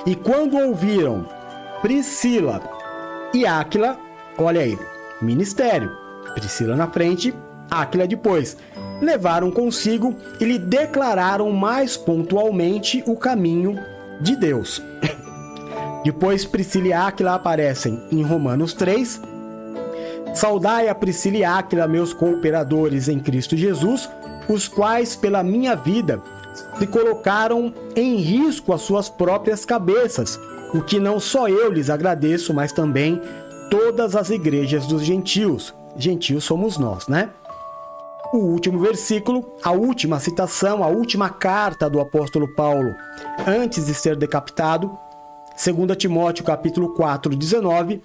[0.05, 1.25] e quando ouviram
[1.81, 2.61] Priscila
[3.33, 3.97] e Áquila,
[4.37, 4.77] olha aí,
[5.21, 5.89] ministério,
[6.35, 7.33] Priscila na frente,
[7.71, 8.57] Áquila depois,
[9.01, 13.79] levaram consigo e lhe declararam mais pontualmente o caminho
[14.21, 14.81] de Deus.
[16.03, 19.21] Depois Priscila e Áquila aparecem em Romanos 3.
[20.33, 24.09] Saudai a Priscila e Áquila, meus cooperadores em Cristo Jesus,
[24.47, 26.21] os quais pela minha vida
[26.77, 30.39] se colocaram em risco as suas próprias cabeças,
[30.73, 33.21] o que não só eu lhes agradeço, mas também
[33.69, 35.73] todas as igrejas dos gentios.
[35.97, 37.29] Gentios somos nós, né?
[38.31, 42.93] O último versículo, a última citação, a última carta do apóstolo Paulo
[43.47, 44.91] antes de ser decapitado,
[45.61, 48.01] 2 Timóteo capítulo 4, 19,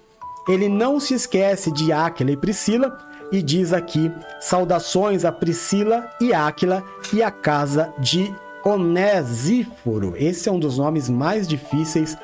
[0.48, 2.98] ele não se esquece de Áquila e Priscila
[3.32, 6.82] e diz aqui: saudações a Priscila e Áquila
[7.12, 8.34] e a casa de
[8.64, 10.14] Onésíforo.
[10.16, 12.16] Esse é um dos nomes mais difíceis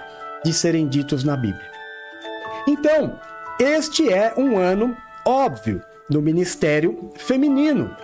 [0.44, 1.70] de serem ditos na Bíblia.
[2.66, 3.18] Então,
[3.58, 7.94] este é um ano óbvio no ministério feminino.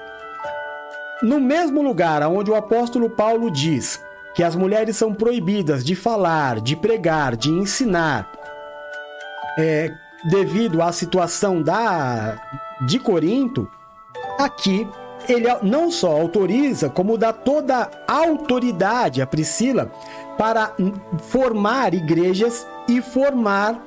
[1.22, 4.00] No mesmo lugar onde o apóstolo Paulo diz
[4.34, 8.30] que as mulheres são proibidas de falar, de pregar, de ensinar,
[9.58, 9.90] é,
[10.24, 12.38] devido à situação da
[12.82, 13.68] de Corinto,
[14.38, 14.86] aqui
[15.28, 19.90] ele não só autoriza, como dá toda a autoridade a Priscila
[20.38, 20.72] para
[21.22, 23.80] formar igrejas e formar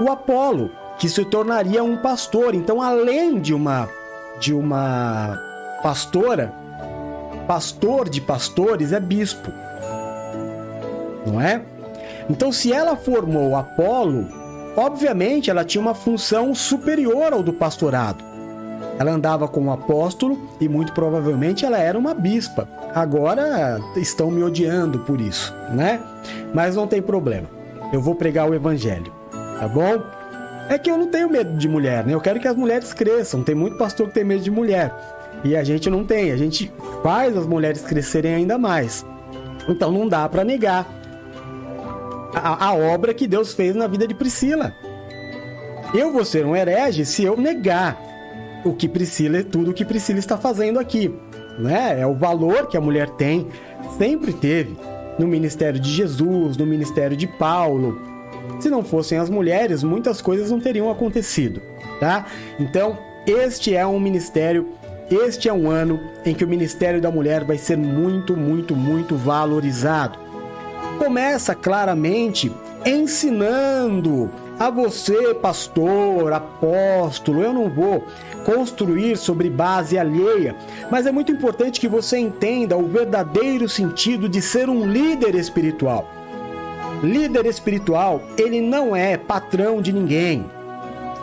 [0.00, 2.54] o Apolo, que se tornaria um pastor.
[2.54, 3.88] Então, além de uma
[4.38, 5.38] de uma
[5.82, 6.52] pastora,
[7.46, 9.50] pastor de pastores é bispo.
[11.26, 11.62] Não é?
[12.28, 14.26] Então, se ela formou Apolo,
[14.76, 18.24] obviamente ela tinha uma função superior ao do pastorado.
[18.98, 22.68] Ela andava com o apóstolo e muito provavelmente ela era uma bispa.
[22.94, 26.00] Agora estão me odiando por isso, né?
[26.54, 27.48] Mas não tem problema.
[27.92, 29.12] Eu vou pregar o evangelho,
[29.58, 30.02] tá bom?
[30.68, 32.14] É que eu não tenho medo de mulher, né?
[32.14, 33.42] Eu quero que as mulheres cresçam.
[33.42, 34.92] Tem muito pastor que tem medo de mulher.
[35.44, 36.32] E a gente não tem.
[36.32, 36.72] A gente
[37.02, 39.04] faz as mulheres crescerem ainda mais.
[39.68, 40.86] Então não dá para negar
[42.34, 44.74] a, a obra que Deus fez na vida de Priscila.
[45.94, 47.96] Eu vou ser um herege se eu negar
[48.64, 51.14] o que Priscila, tudo o que Priscila está fazendo aqui.
[51.58, 52.00] Né?
[52.00, 53.46] É o valor que a mulher tem,
[53.96, 54.76] sempre teve
[55.18, 57.98] no ministério de Jesus, no ministério de Paulo.
[58.60, 61.60] Se não fossem as mulheres, muitas coisas não teriam acontecido,
[61.98, 62.26] tá?
[62.58, 64.68] Então, este é um ministério,
[65.10, 69.16] este é um ano em que o ministério da mulher vai ser muito, muito, muito
[69.16, 70.18] valorizado.
[70.98, 72.52] Começa claramente
[72.84, 78.06] ensinando a você, pastor, apóstolo, eu não vou
[78.44, 80.56] construir sobre base alheia,
[80.90, 86.08] mas é muito importante que você entenda o verdadeiro sentido de ser um líder espiritual.
[87.02, 90.46] Líder espiritual, ele não é patrão de ninguém.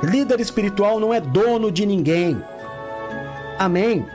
[0.03, 2.43] Líder espiritual não é dono de ninguém.
[3.57, 4.05] Amém.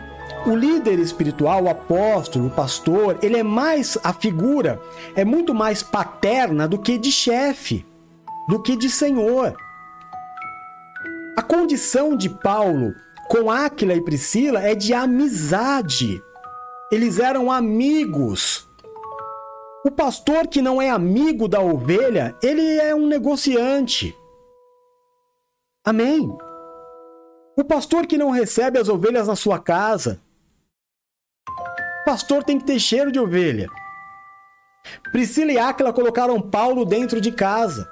[0.49, 4.81] O líder espiritual, o apóstolo, o pastor, ele é mais a figura,
[5.15, 7.85] é muito mais paterna do que de chefe,
[8.49, 9.55] do que de senhor.
[11.37, 12.95] A condição de Paulo
[13.29, 16.19] com Áquila e Priscila é de amizade.
[16.91, 18.67] Eles eram amigos.
[19.85, 24.17] O pastor que não é amigo da ovelha, ele é um negociante.
[25.85, 26.35] Amém.
[27.55, 30.27] O pastor que não recebe as ovelhas na sua casa.
[32.09, 33.69] Pastor tem que ter cheiro de ovelha.
[35.13, 37.87] Priscila e Áquila colocaram Paulo dentro de casa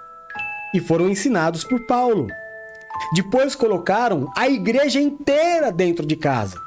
[0.75, 2.27] e foram ensinados por Paulo.
[3.13, 6.59] Depois colocaram a igreja inteira dentro de casa.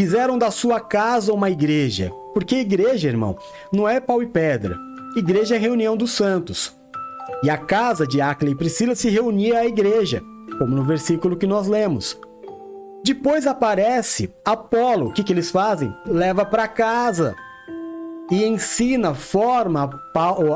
[0.00, 2.10] Fizeram da sua casa uma igreja.
[2.32, 3.36] Porque igreja, irmão,
[3.70, 4.74] não é pau e pedra.
[5.14, 6.74] Igreja é reunião dos santos.
[7.42, 10.22] E a casa de Acla e Priscila se reunia à igreja,
[10.56, 12.18] como no versículo que nós lemos.
[13.04, 15.08] Depois aparece Apolo.
[15.08, 15.94] O que, que eles fazem?
[16.06, 17.34] Leva para casa
[18.30, 19.90] e ensina, forma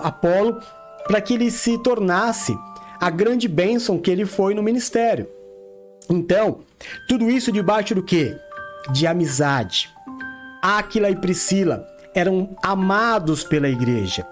[0.03, 0.61] Apolo
[1.07, 2.57] para que ele se tornasse
[3.01, 5.29] a grande bênção que ele foi no ministério.
[6.09, 6.61] Então,
[7.09, 8.37] tudo isso debaixo do que?
[8.93, 9.91] De amizade.
[10.63, 14.27] Áquila e Priscila eram amados pela igreja.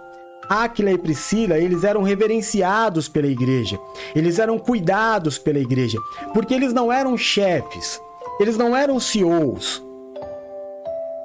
[0.49, 3.79] Áquila e Priscila, eles eram reverenciados pela igreja.
[4.15, 5.99] Eles eram cuidados pela igreja,
[6.33, 8.01] porque eles não eram chefes.
[8.41, 9.83] Eles não eram CEOs.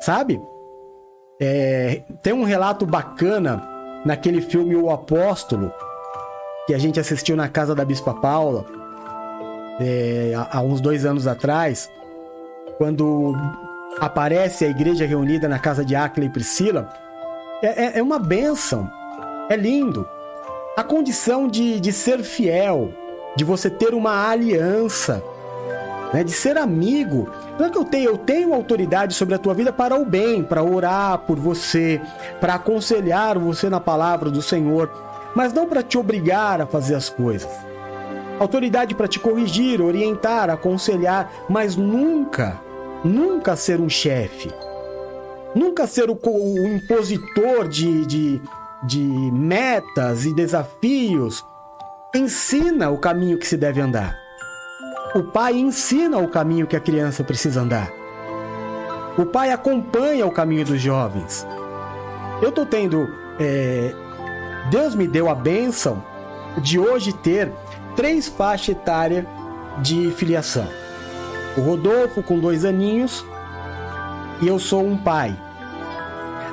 [0.02, 0.42] Sabe?
[1.42, 3.68] É, tem um relato bacana
[4.06, 5.72] naquele filme O Apóstolo,
[6.68, 8.66] que a gente assistiu na casa da Bispa Paula
[9.80, 11.90] é, há uns dois anos atrás,
[12.78, 13.34] quando
[14.00, 16.90] aparece a igreja reunida na casa de Áquila e Priscila,
[17.62, 18.90] é, é, é uma benção,
[19.50, 20.08] é lindo.
[20.78, 22.94] A condição de, de ser fiel,
[23.36, 25.24] de você ter uma aliança,
[26.14, 27.30] né, de ser amigo.
[27.58, 30.44] Não é que eu tenho, eu tenho autoridade sobre a tua vida para o bem,
[30.44, 32.00] para orar por você,
[32.40, 34.90] para aconselhar você na palavra do Senhor,
[35.36, 37.50] mas não para te obrigar a fazer as coisas.
[38.40, 42.60] Autoridade para te corrigir, orientar, aconselhar, mas nunca,
[43.04, 44.50] nunca ser um chefe.
[45.54, 48.42] Nunca ser o, o impositor de, de,
[48.84, 51.46] de metas e desafios.
[52.14, 54.16] Ensina o caminho que se deve andar.
[55.16, 57.92] O pai ensina o caminho que a criança precisa andar.
[59.18, 61.46] O pai acompanha o caminho dos jovens.
[62.42, 63.08] Eu estou tendo.
[63.40, 63.94] É...
[64.70, 66.04] Deus me deu a bênção
[66.62, 67.52] de hoje ter
[67.96, 69.26] três faixas etárias
[69.80, 70.68] de filiação.
[71.58, 73.26] O Rodolfo com dois aninhos
[74.42, 75.36] e eu sou um pai.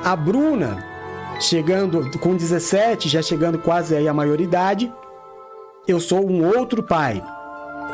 [0.03, 0.83] A Bruna
[1.39, 4.91] chegando com 17, já chegando quase aí à maioridade,
[5.87, 7.23] eu sou um outro pai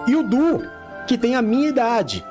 [0.07, 0.61] e o Du,
[1.07, 2.25] que tem a minha idade.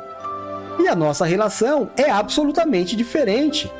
[0.78, 3.70] E a nossa relação é absolutamente diferente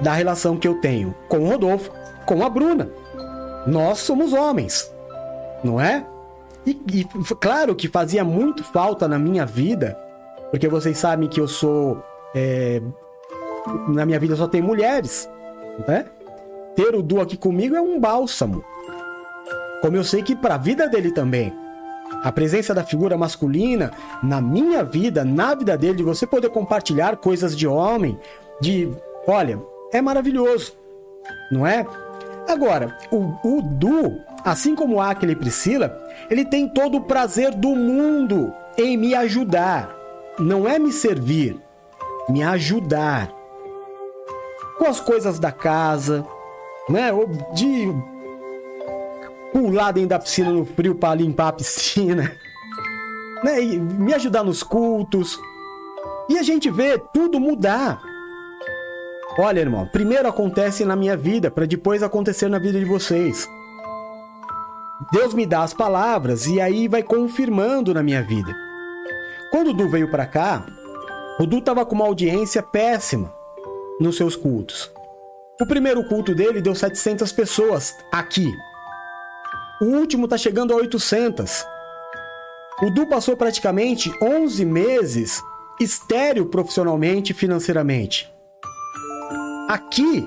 [0.00, 1.90] da relação que eu tenho com o Rodolfo,
[2.26, 2.90] com a Bruna.
[3.66, 4.92] Nós somos homens,
[5.62, 6.06] não é?
[6.66, 7.04] E, e
[7.40, 9.98] claro que fazia muito falta na minha vida,
[10.50, 12.02] porque vocês sabem que eu sou.
[12.34, 12.80] É,
[13.88, 15.28] na minha vida só tem mulheres,
[15.86, 16.06] né?
[16.74, 18.64] Ter o Du aqui comigo é um bálsamo.
[19.80, 21.52] Como eu sei que para a vida dele também.
[22.22, 23.90] A presença da figura masculina
[24.22, 28.18] na minha vida, na vida dele, de você poder compartilhar coisas de homem,
[28.60, 28.88] de.
[29.26, 29.60] Olha,
[29.92, 30.72] é maravilhoso,
[31.50, 31.86] não é?
[32.48, 36.00] Agora, o, o Du, assim como Aquila e Priscila,
[36.30, 39.94] ele tem todo o prazer do mundo em me ajudar.
[40.38, 41.60] Não é me servir,
[42.28, 43.32] me ajudar.
[44.78, 46.26] Com as coisas da casa,
[46.88, 47.10] né?
[47.54, 47.88] De
[49.52, 52.32] pular dentro da piscina no frio para limpar a piscina,
[53.44, 53.62] né?
[53.62, 55.38] E me ajudar nos cultos.
[56.28, 58.00] E a gente vê tudo mudar.
[59.38, 63.48] Olha, irmão, primeiro acontece na minha vida para depois acontecer na vida de vocês.
[65.10, 68.54] Deus me dá as palavras e aí vai confirmando na minha vida.
[69.50, 70.66] Quando o Du veio para cá,
[71.40, 73.32] o Du tava com uma audiência péssima
[73.98, 74.91] nos seus cultos.
[75.60, 78.50] O primeiro culto dele deu 700 pessoas aqui,
[79.82, 81.66] o último está chegando a 800.
[82.82, 85.42] O Du passou praticamente 11 meses
[85.80, 88.32] estéreo profissionalmente e financeiramente.
[89.68, 90.24] Aqui,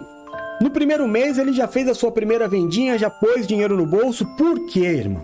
[0.59, 4.25] no primeiro mês, ele já fez a sua primeira vendinha, já pôs dinheiro no bolso.
[4.35, 5.23] Por quê, irmão?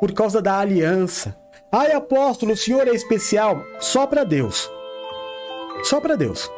[0.00, 1.34] Por causa da aliança.
[1.72, 4.70] Ai, apóstolo, o senhor é especial só para Deus.
[5.82, 6.50] Só para Deus.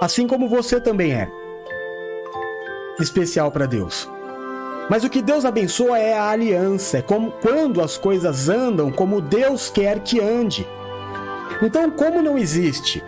[0.00, 1.28] Assim como você também é
[2.98, 4.08] especial para Deus.
[4.88, 9.20] Mas o que Deus abençoa é a aliança, é como quando as coisas andam como
[9.20, 10.66] Deus quer que ande.
[11.62, 13.02] Então, como não existe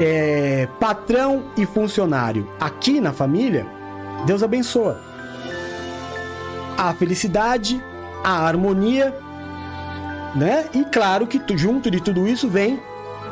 [0.00, 3.66] é, patrão e funcionário aqui na família,
[4.24, 5.00] Deus abençoa.
[6.78, 7.82] A felicidade,
[8.24, 9.14] a harmonia,
[10.34, 10.68] né?
[10.72, 12.80] E claro que junto de tudo isso vem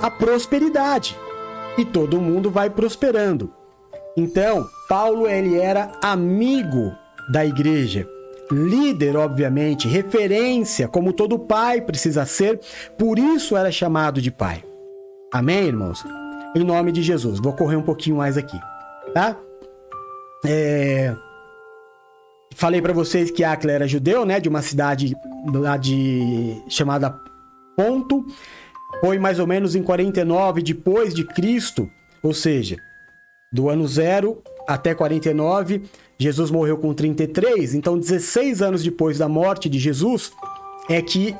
[0.03, 1.17] a prosperidade.
[1.79, 3.60] E todo mundo vai prosperando.
[4.17, 6.93] Então, Paulo ele era amigo
[7.31, 8.09] da igreja.
[8.51, 12.59] Líder, obviamente, referência, como todo pai precisa ser,
[12.99, 14.65] por isso era chamado de pai.
[15.33, 16.05] Amém, irmãos?
[16.57, 17.39] Em nome de Jesus.
[17.39, 18.59] Vou correr um pouquinho mais aqui,
[19.15, 19.37] tá?
[20.45, 21.15] É...
[22.57, 24.41] Falei para vocês que Acla era judeu, né?
[24.41, 25.15] De uma cidade
[25.55, 27.17] lá de chamada
[27.77, 28.27] Ponto.
[29.01, 31.89] Foi mais ou menos em 49 depois de Cristo,
[32.23, 32.77] ou seja,
[33.53, 35.83] do ano zero até 49,
[36.17, 40.33] Jesus morreu com 33, então 16 anos depois da morte de Jesus
[40.89, 41.35] é que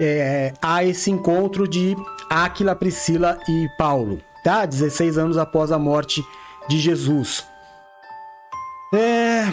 [0.00, 1.96] é, há esse encontro de
[2.30, 4.64] Áquila, Priscila e Paulo, tá?
[4.64, 6.24] 16 anos após a morte
[6.68, 7.44] de Jesus.
[8.94, 9.44] É...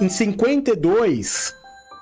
[0.00, 1.52] Em 52,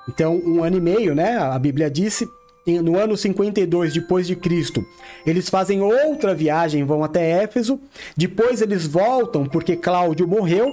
[0.07, 1.37] então um ano e meio, né?
[1.37, 2.27] A Bíblia disse,
[2.65, 4.85] no ano 52 depois de Cristo,
[5.25, 7.79] eles fazem outra viagem, vão até Éfeso.
[8.15, 10.71] Depois eles voltam porque Cláudio morreu,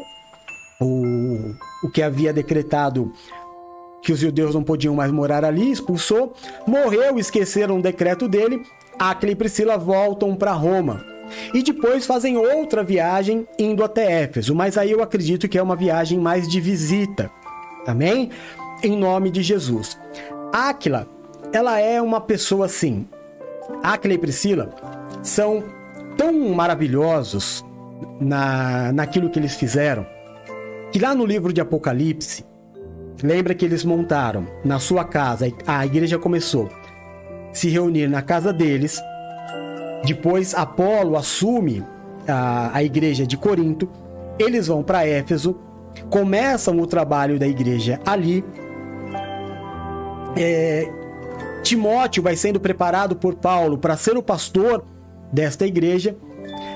[0.80, 3.12] o, o que havia decretado
[4.02, 6.34] que os judeus não podiam mais morar ali, expulsou.
[6.66, 8.62] Morreu, esqueceram o decreto dele.
[8.98, 11.04] Aquila e Priscila voltam para Roma.
[11.52, 15.76] E depois fazem outra viagem indo até Éfeso, mas aí eu acredito que é uma
[15.76, 17.30] viagem mais de visita.
[17.86, 18.30] Amém?
[18.82, 19.98] Em nome de Jesus.
[20.52, 21.17] Áquila
[21.52, 23.06] ela é uma pessoa assim.
[23.82, 24.70] Aquila e Priscila
[25.22, 25.62] são
[26.16, 27.64] tão maravilhosos
[28.20, 30.06] na, naquilo que eles fizeram
[30.90, 32.44] que lá no livro de Apocalipse,
[33.22, 36.68] lembra que eles montaram na sua casa, a igreja começou
[37.52, 39.02] se reunir na casa deles.
[40.04, 41.84] Depois, Apolo assume
[42.26, 43.88] a, a igreja de Corinto.
[44.38, 45.58] Eles vão para Éfeso,
[46.08, 48.44] começam o trabalho da igreja ali.
[50.36, 50.88] É,
[51.62, 54.84] Timóteo vai sendo preparado por Paulo para ser o pastor
[55.32, 56.16] desta igreja.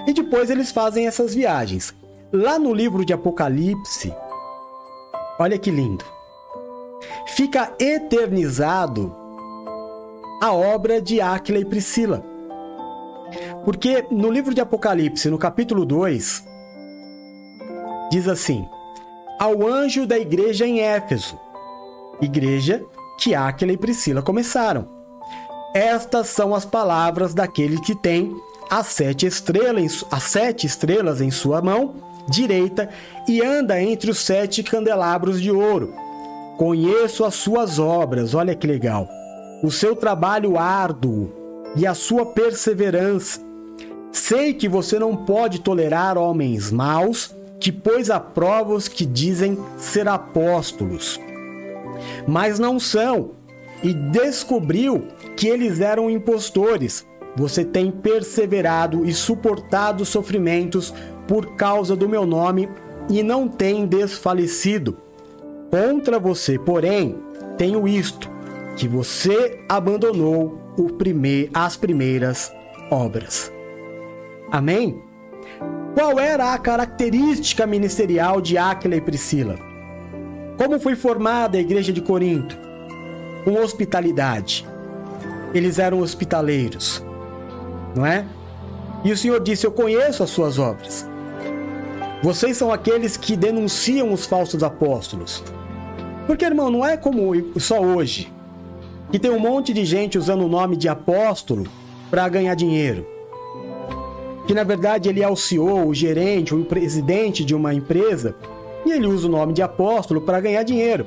[0.06, 1.94] E depois eles fazem essas viagens.
[2.32, 4.12] Lá no livro de Apocalipse,
[5.38, 6.04] olha que lindo.
[7.26, 9.14] Fica eternizado
[10.40, 12.24] a obra de Áquila e Priscila.
[13.64, 16.44] Porque no livro de Apocalipse, no capítulo 2,
[18.10, 18.66] diz assim:
[19.38, 21.38] Ao anjo da igreja em Éfeso,
[22.20, 22.84] igreja
[23.22, 24.88] que Áquila e Priscila começaram.
[25.72, 28.34] Estas são as palavras daquele que tem
[28.68, 31.94] as sete estrelas, as sete estrelas em sua mão
[32.28, 32.88] direita
[33.28, 35.94] e anda entre os sete candelabros de ouro.
[36.58, 39.08] Conheço as suas obras, olha que legal.
[39.62, 41.32] O seu trabalho árduo
[41.76, 43.40] e a sua perseverança.
[44.10, 49.56] Sei que você não pode tolerar homens maus, que pôs a prova os que dizem
[49.78, 51.18] ser apóstolos,
[52.26, 53.32] mas não são,
[53.82, 57.06] e descobriu que eles eram impostores.
[57.36, 60.92] Você tem perseverado e suportado sofrimentos
[61.26, 62.68] por causa do meu nome
[63.08, 64.96] e não tem desfalecido.
[65.70, 67.16] Contra você, porém,
[67.56, 68.30] tenho isto:
[68.76, 70.60] que você abandonou
[71.54, 72.52] as primeiras
[72.90, 73.52] obras.
[74.50, 75.02] Amém?
[75.94, 79.71] Qual era a característica ministerial de Áquila e Priscila?
[80.56, 82.56] Como foi formada a igreja de Corinto?
[83.44, 84.66] Com hospitalidade.
[85.54, 87.04] Eles eram hospitaleiros,
[87.94, 88.24] não é?
[89.04, 91.06] E o Senhor disse: Eu conheço as suas obras.
[92.22, 95.42] Vocês são aqueles que denunciam os falsos apóstolos.
[96.26, 98.32] Porque, irmão, não é como só hoje,
[99.10, 101.66] que tem um monte de gente usando o nome de apóstolo
[102.10, 103.06] para ganhar dinheiro.
[104.46, 108.36] Que na verdade ele é o CEO, o gerente, o presidente de uma empresa
[108.84, 111.06] e ele usa o nome de apóstolo para ganhar dinheiro.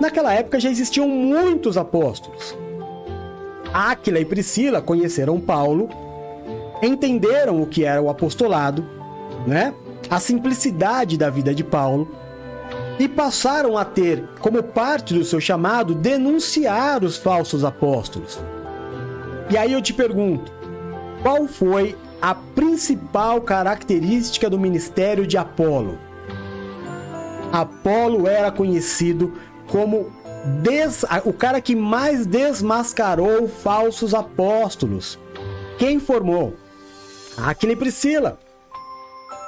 [0.00, 2.56] Naquela época já existiam muitos apóstolos.
[3.72, 5.88] Áquila e Priscila conheceram Paulo,
[6.82, 8.84] entenderam o que era o apostolado,
[9.46, 9.74] né?
[10.10, 12.08] a simplicidade da vida de Paulo
[12.98, 18.38] e passaram a ter, como parte do seu chamado, denunciar os falsos apóstolos.
[19.50, 20.52] E aí eu te pergunto,
[21.22, 25.98] qual foi a principal característica do ministério de Apolo?
[27.54, 29.32] Apolo era conhecido
[29.70, 30.10] como
[30.60, 31.04] des...
[31.24, 35.16] o cara que mais desmascarou falsos apóstolos.
[35.78, 36.54] Quem formou?
[37.36, 38.40] Aquele Priscila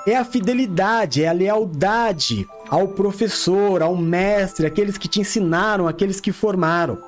[0.07, 6.21] é a fidelidade, é a lealdade ao professor, ao mestre, aqueles que te ensinaram, aqueles
[6.21, 6.99] que formaram.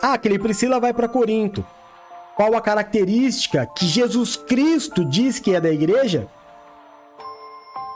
[0.00, 1.66] Ah, aquele Priscila vai para Corinto.
[2.36, 6.28] Qual a característica que Jesus Cristo diz que é da igreja?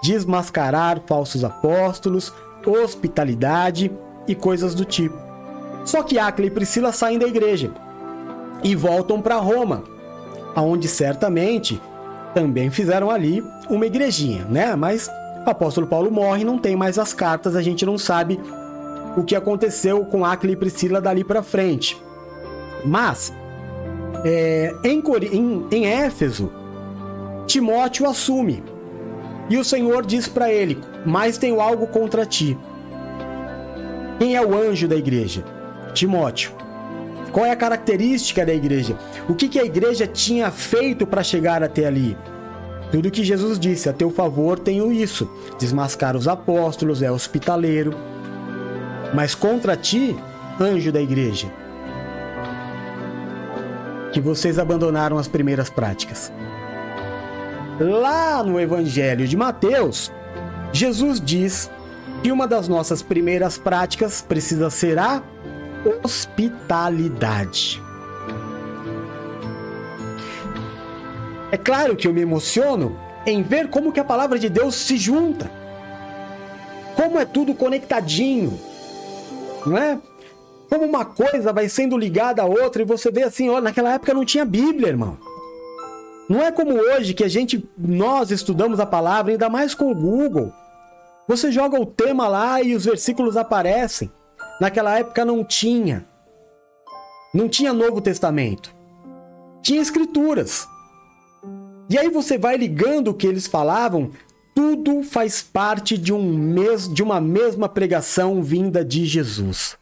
[0.02, 2.32] Desmascarar falsos apóstolos,
[2.66, 3.90] hospitalidade
[4.26, 5.16] e coisas do tipo.
[5.84, 7.72] Só que Áquila e Priscila saem da igreja
[8.62, 9.84] e voltam para Roma,
[10.54, 11.80] aonde certamente
[12.34, 14.76] também fizeram ali uma igrejinha, né?
[14.76, 15.10] Mas
[15.46, 18.38] o apóstolo Paulo morre, não tem mais as cartas, a gente não sabe
[19.16, 22.00] o que aconteceu com Aquila e Priscila dali para frente.
[22.84, 23.32] Mas
[24.24, 26.52] é, em, em, em Éfeso,
[27.46, 28.62] Timóteo assume
[29.48, 32.56] e o Senhor diz para ele: Mas tenho algo contra ti.
[34.18, 35.44] Quem é o anjo da igreja?
[35.94, 36.52] Timóteo.
[37.32, 38.96] Qual é a característica da igreja?
[39.28, 42.16] O que, que a igreja tinha feito para chegar até ali?
[42.90, 47.94] Tudo que Jesus disse, a teu favor tenho isso: desmascar os apóstolos, é hospitaleiro.
[49.14, 50.16] Mas contra ti,
[50.60, 51.46] anjo da igreja,
[54.12, 56.32] que vocês abandonaram as primeiras práticas.
[57.80, 60.10] Lá no Evangelho de Mateus,
[60.72, 61.70] Jesus diz
[62.22, 65.22] que uma das nossas primeiras práticas precisa ser a
[66.02, 67.80] hospitalidade.
[71.52, 74.96] É claro que eu me emociono em ver como que a palavra de Deus se
[74.96, 75.48] junta.
[76.96, 78.58] Como é tudo conectadinho,
[79.64, 79.98] não é?
[80.68, 84.12] Como uma coisa vai sendo ligada à outra e você vê assim, ó, naquela época
[84.12, 85.16] não tinha Bíblia, irmão.
[86.28, 89.94] Não é como hoje que a gente nós estudamos a palavra ainda mais com o
[89.94, 90.52] Google.
[91.26, 94.10] Você joga o tema lá e os versículos aparecem.
[94.60, 96.06] Naquela época não tinha.
[97.32, 98.74] Não tinha Novo Testamento.
[99.62, 100.66] Tinha escrituras.
[101.88, 104.10] E aí você vai ligando o que eles falavam,
[104.54, 109.78] tudo faz parte de, um mes de uma mesma pregação vinda de Jesus.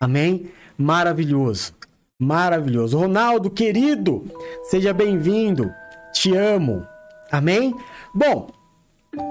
[0.00, 0.50] Amém?
[0.78, 1.74] Maravilhoso.
[2.22, 2.96] Maravilhoso.
[2.98, 4.24] Ronaldo, querido,
[4.62, 5.74] seja bem-vindo.
[6.12, 6.86] Te amo.
[7.32, 7.74] Amém?
[8.14, 8.48] Bom,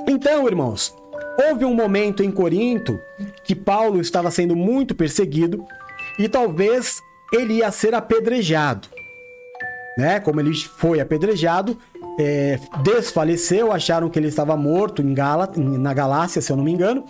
[0.09, 0.93] então, irmãos,
[1.47, 2.99] houve um momento em Corinto
[3.45, 5.65] que Paulo estava sendo muito perseguido
[6.19, 8.89] e talvez ele ia ser apedrejado.
[9.97, 10.19] Né?
[10.19, 11.77] Como ele foi apedrejado,
[12.19, 16.73] é, desfaleceu, acharam que ele estava morto em Gala, na Galácia, se eu não me
[16.73, 17.05] engano,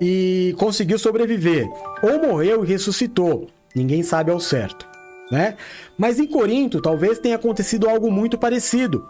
[0.00, 1.68] e conseguiu sobreviver.
[2.00, 4.86] Ou morreu e ressuscitou, ninguém sabe ao certo.
[5.30, 5.56] Né?
[5.98, 9.08] Mas em Corinto talvez tenha acontecido algo muito parecido.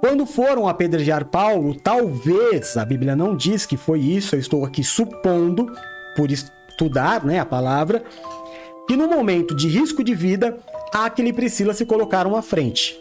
[0.00, 4.82] Quando foram apedrejar Paulo, talvez, a Bíblia não diz que foi isso, eu estou aqui
[4.82, 5.70] supondo,
[6.16, 8.02] por estudar né, a palavra,
[8.88, 10.58] que no momento de risco de vida,
[10.92, 12.98] Aquila e Priscila se colocaram à frente.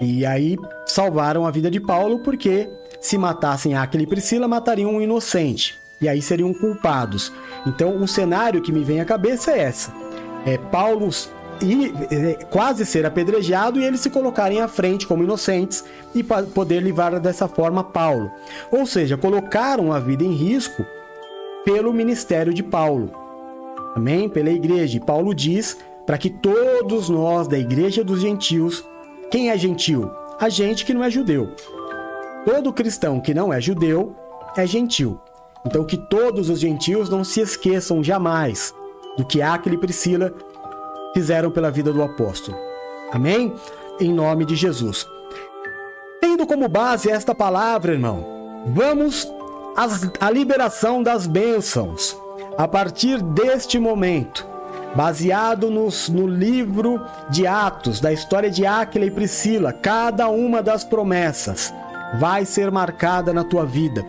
[0.00, 0.56] E aí
[0.86, 2.68] salvaram a vida de Paulo porque
[3.00, 5.78] se matassem Aquila e Priscila, matariam um inocente.
[6.00, 7.32] E aí seriam culpados.
[7.66, 9.92] Então, o cenário que me vem à cabeça é essa.
[10.46, 11.10] É Paulo
[11.62, 15.84] e é, quase ser apedrejado e eles se colocarem à frente como inocentes
[16.14, 18.30] e poder livrar dessa forma Paulo.
[18.70, 20.84] Ou seja, colocaram a vida em risco
[21.64, 23.10] pelo ministério de Paulo.
[23.94, 24.28] Amém?
[24.28, 24.96] Pela igreja.
[24.96, 28.84] E Paulo diz para que todos nós da igreja dos gentios,
[29.30, 30.10] quem é gentil?
[30.40, 31.54] A gente que não é judeu.
[32.44, 34.16] Todo cristão que não é judeu
[34.56, 35.20] é gentil.
[35.64, 38.74] Então que todos os gentios não se esqueçam jamais
[39.16, 40.32] do que Aquila e Priscila
[41.12, 42.56] fizeram pela vida do apóstolo.
[43.12, 43.54] Amém?
[44.00, 45.06] Em nome de Jesus.
[46.20, 49.30] Tendo como base esta palavra, irmão, vamos
[50.20, 52.16] à liberação das bênçãos.
[52.56, 54.46] A partir deste momento,
[54.94, 57.00] baseado nos, no livro
[57.30, 61.72] de Atos, da história de Áquila e Priscila, cada uma das promessas
[62.18, 64.04] vai ser marcada na tua vida.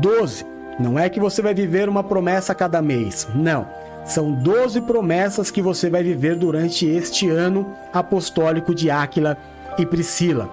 [0.00, 0.51] 12.
[0.78, 3.28] Não é que você vai viver uma promessa a cada mês.
[3.34, 3.66] Não
[4.04, 9.36] são 12 promessas que você vai viver durante este ano apostólico de Áquila
[9.78, 10.48] e Priscila.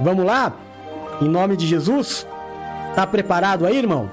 [0.00, 0.52] Vamos lá?
[1.20, 2.26] Em nome de Jesus?
[2.94, 4.10] Tá preparado aí, irmão?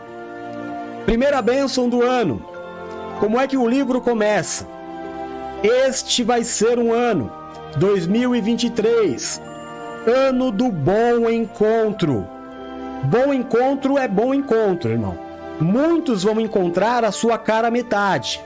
[1.06, 2.44] Primeira bênção do ano.
[3.20, 4.68] Como é que o livro começa?
[5.62, 7.32] Este vai ser um ano,
[7.78, 9.42] 2023,
[10.06, 12.28] ano do bom encontro.
[13.04, 15.18] Bom encontro é bom encontro, irmão.
[15.60, 18.42] Muitos vão encontrar a sua cara metade.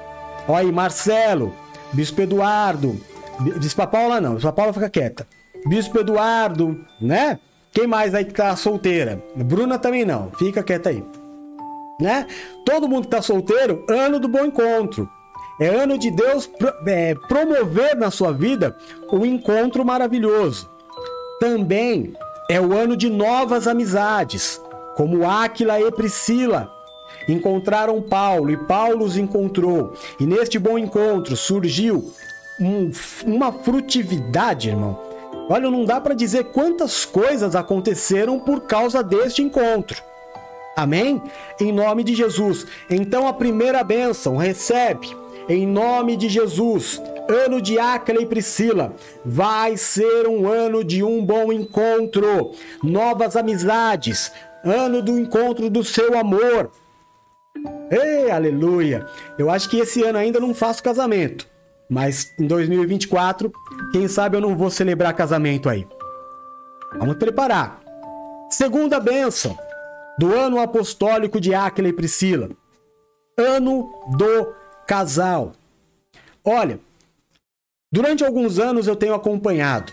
[0.47, 1.53] Olha aí, Marcelo,
[1.93, 2.99] Bispo Eduardo,
[3.39, 5.27] Bispa Paula não, Bispa Paula fica quieta.
[5.65, 7.39] Bispo Eduardo, né?
[7.71, 9.21] Quem mais aí que tá solteira?
[9.35, 11.03] Bruna também não, fica quieta aí.
[11.99, 12.27] Né?
[12.65, 15.09] Todo mundo que tá solteiro, ano do bom encontro.
[15.59, 16.49] É ano de Deus
[16.85, 18.77] é, promover na sua vida
[19.11, 20.69] o um encontro maravilhoso.
[21.39, 22.13] Também
[22.49, 24.61] é o ano de novas amizades,
[24.95, 26.71] como Áquila e Priscila,
[27.27, 29.93] encontraram Paulo e Paulo os encontrou.
[30.19, 32.13] E neste bom encontro surgiu
[32.59, 32.91] um,
[33.25, 34.99] uma frutividade, irmão.
[35.49, 40.01] Olha, não dá para dizer quantas coisas aconteceram por causa deste encontro.
[40.75, 41.21] Amém?
[41.59, 42.65] Em nome de Jesus.
[42.89, 45.15] Então a primeira bênção recebe
[45.49, 47.01] em nome de Jesus.
[47.27, 48.93] Ano de Áquila e Priscila
[49.25, 54.31] vai ser um ano de um bom encontro, novas amizades,
[54.63, 56.71] ano do encontro do seu amor,
[57.89, 59.05] Ei, aleluia!
[59.37, 61.47] Eu acho que esse ano ainda não faço casamento,
[61.89, 63.51] mas em 2024,
[63.91, 65.87] quem sabe eu não vou celebrar casamento aí.
[66.97, 67.81] Vamos preparar.
[68.49, 69.57] Segunda bênção
[70.17, 72.49] do ano apostólico de Áquila e Priscila.
[73.37, 74.53] Ano do
[74.87, 75.53] casal.
[76.43, 76.79] Olha,
[77.91, 79.91] durante alguns anos eu tenho acompanhado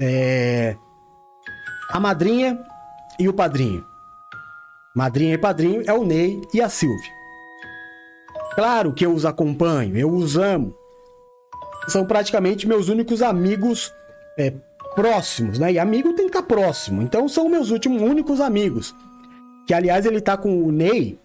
[0.00, 0.76] é,
[1.90, 2.58] a madrinha
[3.18, 3.84] e o padrinho.
[4.94, 7.10] Madrinha e padrinho é o Ney e a Silvia.
[8.54, 10.74] Claro que eu os acompanho, eu os amo.
[11.88, 13.92] São praticamente meus únicos amigos
[14.38, 14.52] é,
[14.94, 15.72] próximos, né?
[15.72, 17.02] E amigo tem que estar próximo.
[17.02, 18.94] Então são meus últimos únicos amigos.
[19.66, 21.18] Que aliás ele tá com o Ney,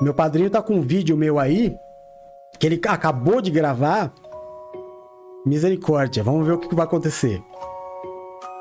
[0.00, 1.76] meu padrinho tá com um vídeo meu aí
[2.58, 4.12] que ele acabou de gravar.
[5.44, 7.42] Misericórdia, vamos ver o que vai acontecer.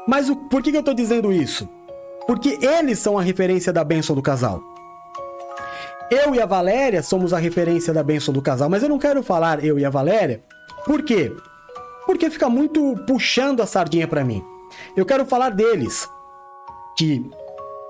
[0.08, 1.70] Mas o, por que, que eu tô dizendo isso?
[2.32, 4.64] Porque eles são a referência da bênção do casal.
[6.10, 9.22] Eu e a Valéria somos a referência da bênção do casal, mas eu não quero
[9.22, 10.42] falar eu e a Valéria.
[10.86, 11.30] Por quê?
[12.06, 14.42] Porque fica muito puxando a sardinha para mim.
[14.96, 16.08] Eu quero falar deles,
[16.98, 17.22] que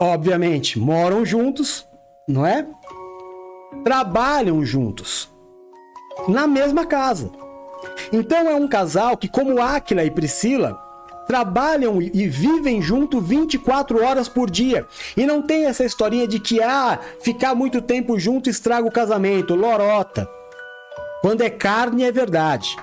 [0.01, 1.87] obviamente moram juntos,
[2.27, 2.65] não é?
[3.83, 5.29] Trabalham juntos
[6.27, 7.29] na mesma casa.
[8.11, 10.80] Então é um casal que, como Áquila e Priscila,
[11.31, 14.85] trabalham e vivem junto 24 horas por dia.
[15.15, 19.55] E não tem essa historinha de que ah, ficar muito tempo junto estraga o casamento,
[19.55, 20.27] lorota.
[21.21, 22.75] Quando é carne, é verdade.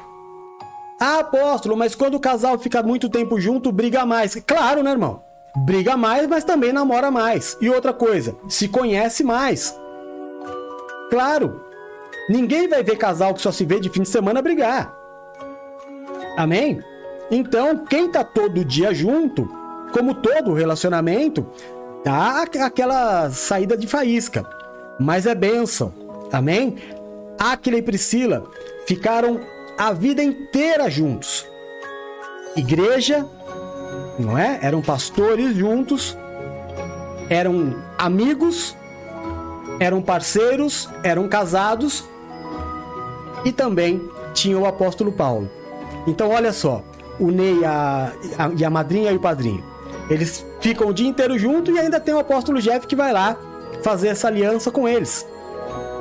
[0.99, 4.35] Ah, apóstolo, mas quando o casal fica muito tempo junto, briga mais.
[4.47, 5.23] Claro, né, irmão?
[5.55, 7.55] Briga mais, mas também namora mais.
[7.61, 9.79] E outra coisa, se conhece mais.
[11.11, 11.67] Claro.
[12.31, 14.91] Ninguém vai ver casal que só se vê de fim de semana brigar.
[16.39, 16.83] Amém?
[17.31, 19.49] Então, quem tá todo dia junto,
[19.93, 21.47] como todo relacionamento,
[22.05, 24.47] dá aquela saída de faísca.
[24.99, 25.93] Mas é bênção.
[26.33, 26.77] Amém?
[27.39, 28.45] Aquila e Priscila
[28.87, 29.41] ficaram
[29.77, 31.47] a vida inteira juntos.
[32.57, 33.25] Igreja,
[34.19, 34.59] não é?
[34.63, 36.17] Eram pastores juntos,
[37.29, 38.77] eram amigos,
[39.79, 42.05] eram parceiros, eram casados
[43.45, 44.03] e também
[44.35, 45.49] tinha o apóstolo Paulo.
[46.07, 46.83] Então, olha só,
[47.19, 49.63] o Ney a, a, e a madrinha e o padrinho.
[50.11, 53.37] Eles ficam o dia inteiro junto e ainda tem o apóstolo Jeff que vai lá
[53.83, 55.27] fazer essa aliança com eles.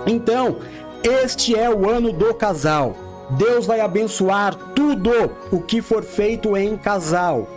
[0.05, 0.57] Então,
[1.03, 2.95] este é o ano do casal.
[3.31, 5.11] Deus vai abençoar tudo
[5.51, 7.47] o que for feito em casal.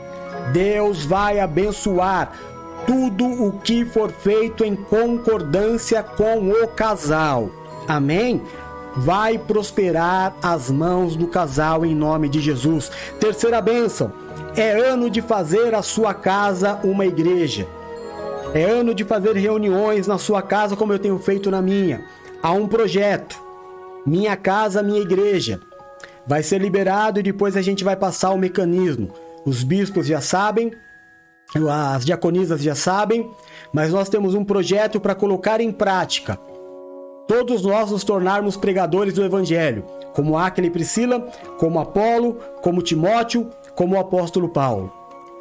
[0.52, 2.32] Deus vai abençoar
[2.86, 7.50] tudo o que for feito em concordância com o casal.
[7.86, 8.42] Amém?
[8.96, 12.90] Vai prosperar as mãos do casal em nome de Jesus.
[13.20, 14.12] Terceira bênção:
[14.56, 17.66] é ano de fazer a sua casa uma igreja.
[18.52, 22.04] É ano de fazer reuniões na sua casa, como eu tenho feito na minha.
[22.42, 23.40] Há um projeto:
[24.04, 25.60] Minha Casa, Minha Igreja.
[26.26, 29.12] Vai ser liberado e depois a gente vai passar o mecanismo.
[29.44, 30.72] Os bispos já sabem,
[31.94, 33.30] as diaconisas já sabem,
[33.72, 36.38] mas nós temos um projeto para colocar em prática.
[37.30, 41.20] Todos nós nos tornarmos pregadores do Evangelho, como Aquila e Priscila,
[41.60, 44.92] como Apolo, como Timóteo, como o apóstolo Paulo.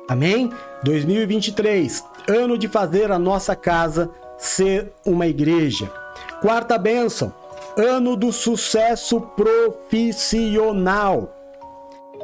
[0.07, 0.51] Amém?
[0.83, 5.91] 2023, ano de fazer a nossa casa ser uma igreja.
[6.43, 7.33] Quarta bênção,
[7.75, 11.33] ano do sucesso profissional.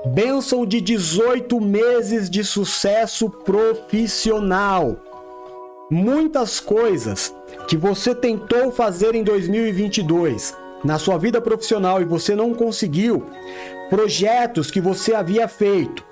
[0.05, 4.95] Bênção de 18 meses de sucesso profissional.
[5.89, 7.33] Muitas coisas
[7.67, 13.25] que você tentou fazer em 2022 na sua vida profissional e você não conseguiu,
[13.89, 16.03] projetos que você havia feito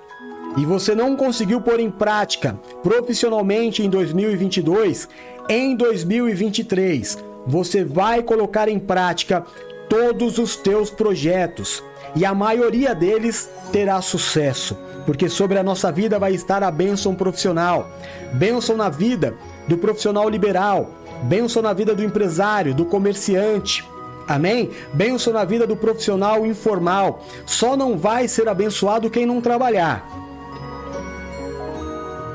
[0.58, 5.08] e você não conseguiu pôr em prática profissionalmente em 2022,
[5.50, 9.44] em 2023 você vai colocar em prática
[9.90, 11.84] todos os teus projetos
[12.16, 17.16] e a maioria deles terá sucesso, porque sobre a nossa vida vai estar a bênção
[17.16, 17.90] profissional,
[18.34, 19.36] bênção na vida
[19.68, 20.90] do profissional liberal,
[21.22, 23.88] bênção na vida do empresário, do comerciante,
[24.28, 24.72] Amém?
[24.94, 27.22] Bênção na vida do profissional informal.
[27.46, 30.08] Só não vai ser abençoado quem não trabalhar.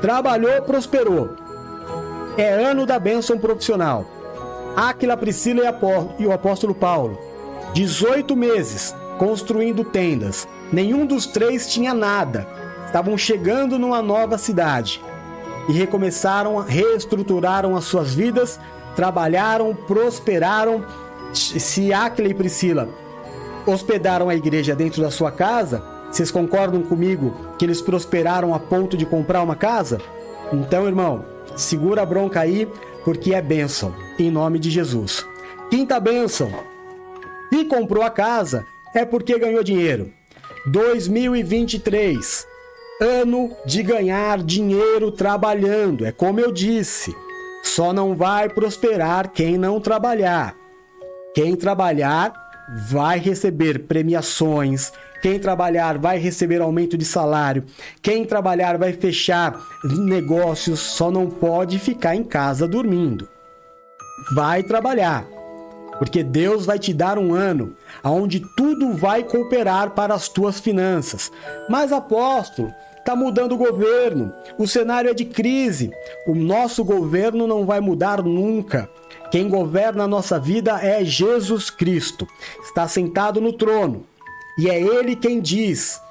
[0.01, 1.29] Trabalhou, prosperou.
[2.37, 4.05] É ano da bênção profissional.
[4.75, 5.63] Aquila, Priscila
[6.17, 7.19] e o apóstolo Paulo.
[7.73, 10.47] 18 meses construindo tendas.
[10.71, 12.47] Nenhum dos três tinha nada.
[12.85, 15.03] Estavam chegando numa nova cidade.
[15.67, 18.59] E recomeçaram, reestruturaram as suas vidas,
[18.99, 20.83] trabalharam, prosperaram
[21.33, 22.89] se Aquila e Priscila
[23.65, 25.81] hospedaram a igreja dentro da sua casa,
[26.11, 30.01] vocês concordam comigo que eles prosperaram a ponto de comprar uma casa?
[30.51, 31.23] Então, irmão,
[31.55, 32.67] segura a bronca aí,
[33.05, 35.25] porque é bênção, em nome de Jesus.
[35.69, 36.51] Quinta bênção:
[37.53, 40.11] se comprou a casa, é porque ganhou dinheiro.
[40.65, 42.45] 2023,
[42.99, 47.15] ano de ganhar dinheiro trabalhando, é como eu disse.
[47.63, 50.55] Só não vai prosperar quem não trabalhar.
[51.33, 52.33] Quem trabalhar
[52.89, 54.91] vai receber premiações,
[55.21, 57.65] quem trabalhar vai receber aumento de salário,
[58.01, 63.27] quem trabalhar vai fechar negócios, só não pode ficar em casa dormindo.
[64.33, 65.25] Vai trabalhar,
[65.97, 71.31] porque Deus vai te dar um ano onde tudo vai cooperar para as tuas finanças.
[71.69, 75.91] Mas apóstolo, está mudando o governo, o cenário é de crise,
[76.27, 78.89] o nosso governo não vai mudar nunca.
[79.31, 82.27] Quem governa a nossa vida é Jesus Cristo.
[82.63, 84.05] Está sentado no trono.
[84.57, 86.01] E é Ele quem diz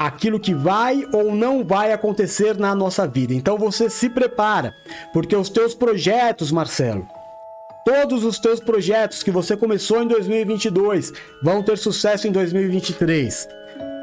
[0.00, 3.32] aquilo que vai ou não vai acontecer na nossa vida.
[3.32, 4.74] Então você se prepara,
[5.12, 7.06] porque os teus projetos, Marcelo,
[7.84, 11.12] todos os teus projetos que você começou em 2022
[11.42, 13.48] vão ter sucesso em 2023.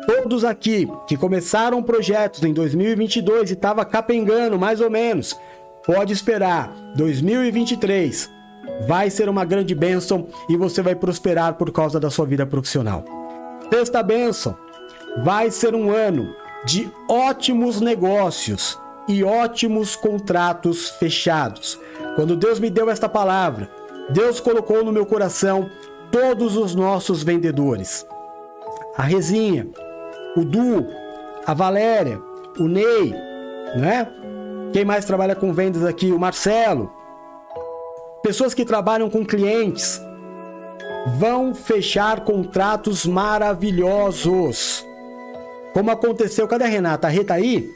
[0.09, 5.39] Todos aqui que começaram projetos em 2022 e estava capengando mais ou menos,
[5.85, 8.39] pode esperar 2023
[8.87, 13.03] vai ser uma grande bênção e você vai prosperar por causa da sua vida profissional.
[13.71, 14.57] Sexta bênção,
[15.23, 16.33] vai ser um ano
[16.65, 21.79] de ótimos negócios e ótimos contratos fechados.
[22.15, 23.69] Quando Deus me deu esta palavra,
[24.09, 25.69] Deus colocou no meu coração
[26.11, 28.05] todos os nossos vendedores.
[28.97, 29.67] A Rezinha,
[30.35, 30.87] o Du,
[31.45, 32.21] a Valéria,
[32.59, 33.13] o Ney,
[33.75, 34.07] né?
[34.71, 36.11] Quem mais trabalha com vendas aqui?
[36.11, 36.91] O Marcelo.
[38.21, 39.99] Pessoas que trabalham com clientes
[41.17, 44.85] vão fechar contratos maravilhosos.
[45.73, 47.07] Como aconteceu, cadê a Renata?
[47.07, 47.69] A Rê tá aí?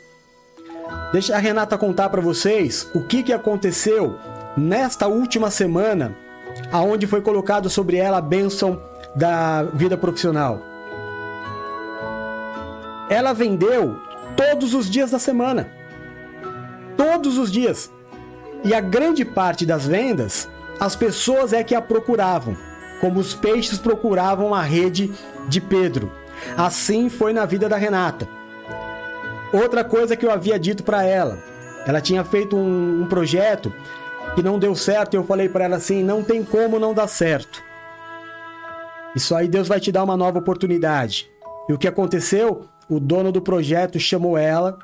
[1.12, 4.16] Deixa a Renata contar para vocês o que, que aconteceu
[4.58, 6.16] nesta última semana,
[6.72, 8.80] aonde foi colocado sobre ela a bênção
[9.16, 10.73] da vida profissional.
[13.14, 13.96] Ela vendeu
[14.36, 15.70] todos os dias da semana.
[16.98, 17.92] Todos os dias.
[18.64, 20.50] E a grande parte das vendas,
[20.80, 22.58] as pessoas é que a procuravam,
[23.00, 25.12] como os peixes procuravam a rede
[25.48, 26.12] de Pedro.
[26.58, 28.28] Assim foi na vida da Renata.
[29.54, 31.38] Outra coisa que eu havia dito para ela,
[31.86, 33.72] ela tinha feito um, um projeto
[34.34, 37.08] que não deu certo, e eu falei para ela assim: não tem como não dar
[37.08, 37.62] certo.
[39.16, 41.30] Isso aí Deus vai te dar uma nova oportunidade.
[41.70, 42.73] E o que aconteceu?
[42.90, 44.78] O dono do projeto chamou ela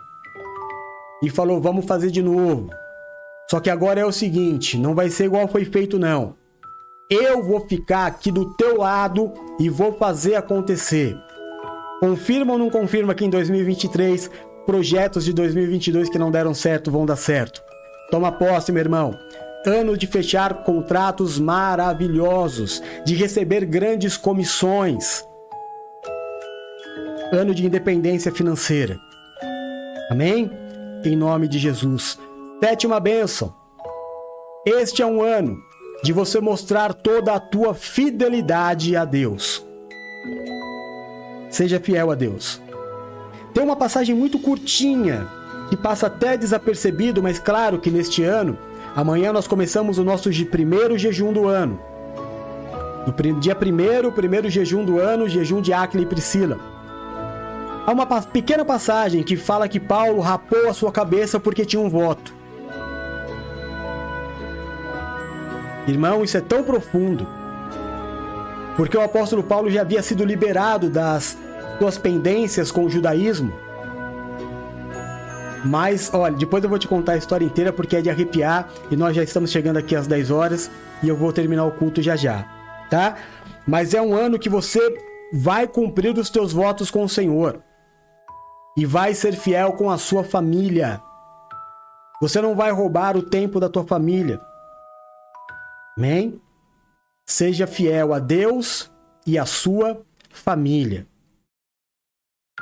[1.23, 2.69] e falou: vamos fazer de novo.
[3.49, 6.35] Só que agora é o seguinte: não vai ser igual foi feito, não.
[7.09, 11.17] Eu vou ficar aqui do teu lado e vou fazer acontecer.
[11.99, 14.29] Confirma ou não confirma que em 2023
[14.65, 17.63] projetos de 2022 que não deram certo vão dar certo?
[18.11, 19.17] Toma posse, meu irmão.
[19.65, 25.25] Ano de fechar contratos maravilhosos, de receber grandes comissões.
[27.31, 28.99] Ano de independência financeira.
[30.09, 30.49] Amém?
[31.05, 32.17] Em nome de Jesus.
[32.59, 33.53] Sétima bênção.
[34.65, 35.55] Este é um ano
[36.03, 39.63] de você mostrar toda a tua fidelidade a Deus.
[41.51, 42.59] Seja fiel a Deus.
[43.53, 45.27] Tem uma passagem muito curtinha
[45.69, 48.57] que passa até desapercebido, mas claro que neste ano,
[48.95, 51.79] amanhã nós começamos o nosso primeiro jejum do ano.
[53.05, 56.68] No dia primeiro, primeiro jejum do ano, jejum de Áquila e Priscila.
[57.89, 61.89] Há uma pequena passagem que fala que Paulo rapou a sua cabeça porque tinha um
[61.89, 62.31] voto.
[65.87, 67.27] Irmão, isso é tão profundo.
[68.77, 71.35] Porque o apóstolo Paulo já havia sido liberado das
[71.79, 73.51] suas pendências com o judaísmo
[75.65, 78.95] mas, olha, depois eu vou te contar a história inteira porque é de arrepiar e
[78.95, 80.69] nós já estamos chegando aqui às 10 horas
[81.01, 82.45] e eu vou terminar o culto já já,
[82.87, 83.17] tá?
[83.67, 84.79] Mas é um ano que você
[85.33, 87.61] vai cumprir os teus votos com o Senhor
[88.79, 91.01] e vai ser fiel com a sua família.
[92.21, 94.39] Você não vai roubar o tempo da tua família.
[95.97, 96.41] Amém?
[97.25, 98.89] Seja fiel a Deus
[99.27, 101.05] e a sua família.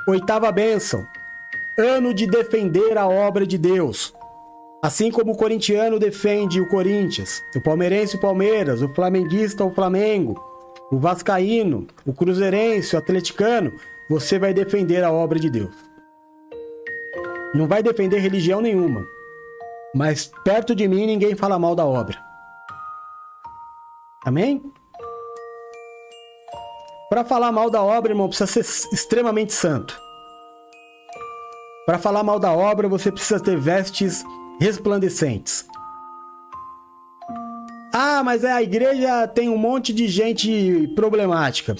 [0.08, 1.00] Oitava bênção
[1.78, 4.12] ano de defender a obra de Deus.
[4.82, 10.34] Assim como o corintiano defende o Corinthians, o palmeirense o Palmeiras, o flamenguista o Flamengo,
[10.90, 13.72] o vascaíno, o cruzeirense, o atleticano,
[14.10, 15.87] você vai defender a obra de Deus.
[17.54, 19.06] Não vai defender religião nenhuma,
[19.94, 22.18] mas perto de mim ninguém fala mal da obra.
[24.24, 24.62] Amém?
[27.08, 28.60] Para falar mal da obra, irmão, precisa ser
[28.92, 29.98] extremamente santo.
[31.86, 34.22] Para falar mal da obra, você precisa ter vestes
[34.60, 35.66] resplandecentes.
[37.94, 41.74] Ah, mas a igreja tem um monte de gente problemática.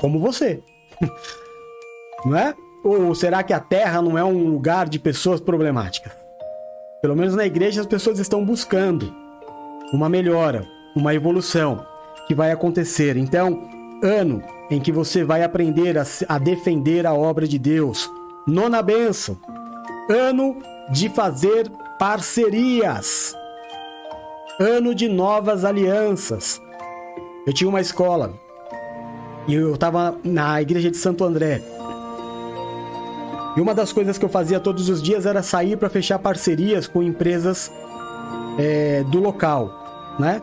[0.00, 0.64] Como você.
[2.26, 2.54] não é?
[2.86, 6.12] Ou será que a terra não é um lugar de pessoas problemáticas?
[7.02, 9.12] Pelo menos na igreja as pessoas estão buscando
[9.92, 10.64] uma melhora,
[10.94, 11.84] uma evolução
[12.28, 13.16] que vai acontecer.
[13.16, 13.68] Então,
[14.04, 14.40] ano
[14.70, 18.08] em que você vai aprender a, a defender a obra de Deus,
[18.46, 19.36] Nona benção.
[20.08, 20.56] Ano
[20.92, 21.68] de fazer
[21.98, 23.34] parcerias.
[24.60, 26.62] Ano de novas alianças.
[27.44, 28.32] Eu tinha uma escola
[29.48, 31.60] e eu estava na igreja de Santo André.
[33.56, 36.86] E uma das coisas que eu fazia todos os dias era sair para fechar parcerias
[36.86, 37.72] com empresas
[38.58, 40.42] é, do local, né?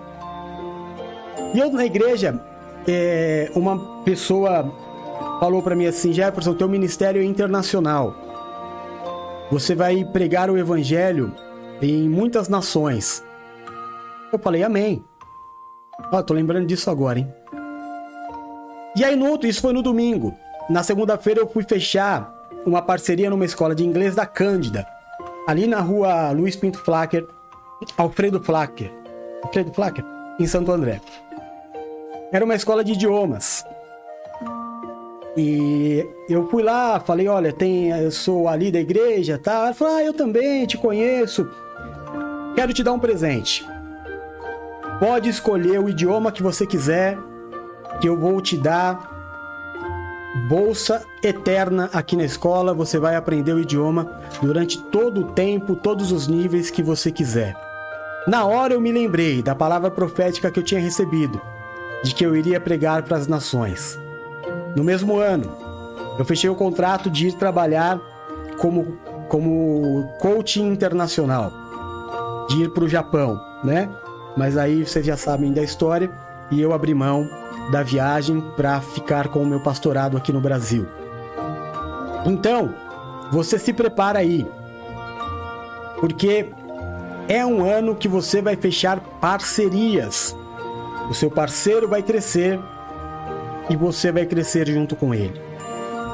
[1.54, 2.44] E eu na igreja,
[2.88, 4.74] é, uma pessoa
[5.40, 8.16] falou para mim assim: Jefferson, teu ministério é internacional.
[9.52, 11.32] Você vai pregar o evangelho
[11.80, 13.24] em muitas nações.
[14.32, 15.06] Eu falei: Amém.
[16.12, 17.32] Ó, tô lembrando disso agora, hein?
[18.96, 20.36] E aí no outro, isso foi no domingo.
[20.68, 22.33] Na segunda-feira eu fui fechar
[22.66, 24.86] uma parceria numa escola de inglês da Cândida,
[25.48, 27.28] ali na rua Luiz Pinto Flacker,
[27.98, 28.92] Alfredo Flacker,
[29.44, 30.06] Alfredo Flacker,
[30.40, 31.02] em Santo André.
[32.32, 33.66] Era uma escola de idiomas.
[35.36, 39.66] E eu fui lá, falei, olha, tem, eu sou ali da igreja, tá?
[39.66, 41.48] Ela falou, ah, eu também te conheço.
[42.56, 43.68] Quero te dar um presente.
[45.00, 47.18] Pode escolher o idioma que você quiser
[48.00, 49.13] que eu vou te dar
[50.34, 52.74] bolsa eterna aqui na escola.
[52.74, 57.56] Você vai aprender o idioma durante todo o tempo, todos os níveis que você quiser.
[58.28, 61.42] Na hora eu me lembrei da palavra profética que eu tinha recebido,
[62.04, 64.00] de que eu iria pregar para as nações.
[64.76, 65.52] No mesmo ano,
[66.18, 68.00] eu fechei o contrato de ir trabalhar
[68.60, 68.98] como,
[69.28, 71.52] como coaching internacional,
[72.50, 73.90] de ir para o Japão, né?
[74.38, 76.10] Mas aí vocês já sabem da história
[76.52, 77.30] e eu abri mão
[77.72, 80.88] da viagem para ficar com o meu pastorado aqui no Brasil.
[82.26, 82.74] Então,
[83.32, 84.46] você se prepara aí,
[86.00, 86.50] porque
[87.28, 90.36] é um ano que você vai fechar parcerias.
[91.10, 92.60] O seu parceiro vai crescer
[93.70, 95.42] e você vai crescer junto com ele.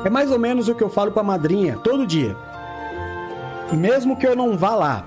[0.05, 2.35] É mais ou menos o que eu falo para a madrinha todo dia.
[3.71, 5.05] Mesmo que eu não vá lá,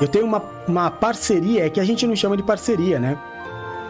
[0.00, 3.18] eu tenho uma, uma parceria, é que a gente não chama de parceria, né?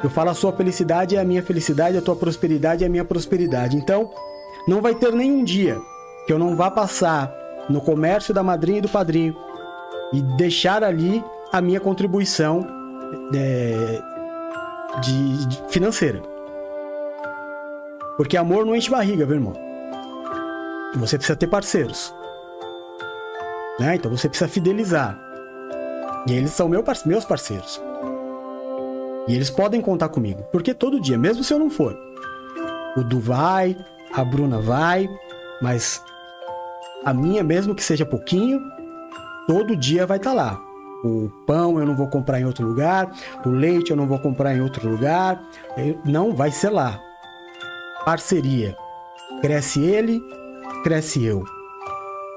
[0.03, 3.05] Eu falo a sua felicidade é a minha felicidade, a tua prosperidade é a minha
[3.05, 3.77] prosperidade.
[3.77, 4.11] Então,
[4.69, 5.81] não vai ter nenhum dia
[6.27, 7.33] que eu não vá passar
[7.69, 9.35] no comércio da madrinha e do padrinho
[10.13, 12.67] e deixar ali a minha contribuição
[13.35, 14.01] é,
[15.01, 16.23] de, de financeira.
[18.17, 19.53] Porque amor não enche barriga, viu, irmão?
[20.97, 22.15] Você precisa ter parceiros.
[23.79, 23.97] Né?
[23.97, 25.26] Então você precisa fidelizar.
[26.27, 27.81] E eles são meu, meus parceiros.
[29.29, 30.43] E eles podem contar comigo.
[30.51, 31.97] Porque todo dia, mesmo se eu não for,
[32.97, 33.77] o Du vai,
[34.13, 35.09] a Bruna vai,
[35.61, 36.03] mas
[37.05, 38.61] a minha, mesmo que seja pouquinho,
[39.47, 40.61] todo dia vai estar tá lá.
[41.05, 43.13] O pão eu não vou comprar em outro lugar,
[43.45, 45.41] o leite eu não vou comprar em outro lugar,
[46.05, 47.01] não vai ser lá.
[48.05, 48.77] Parceria.
[49.41, 50.21] Cresce ele,
[50.83, 51.45] cresce eu.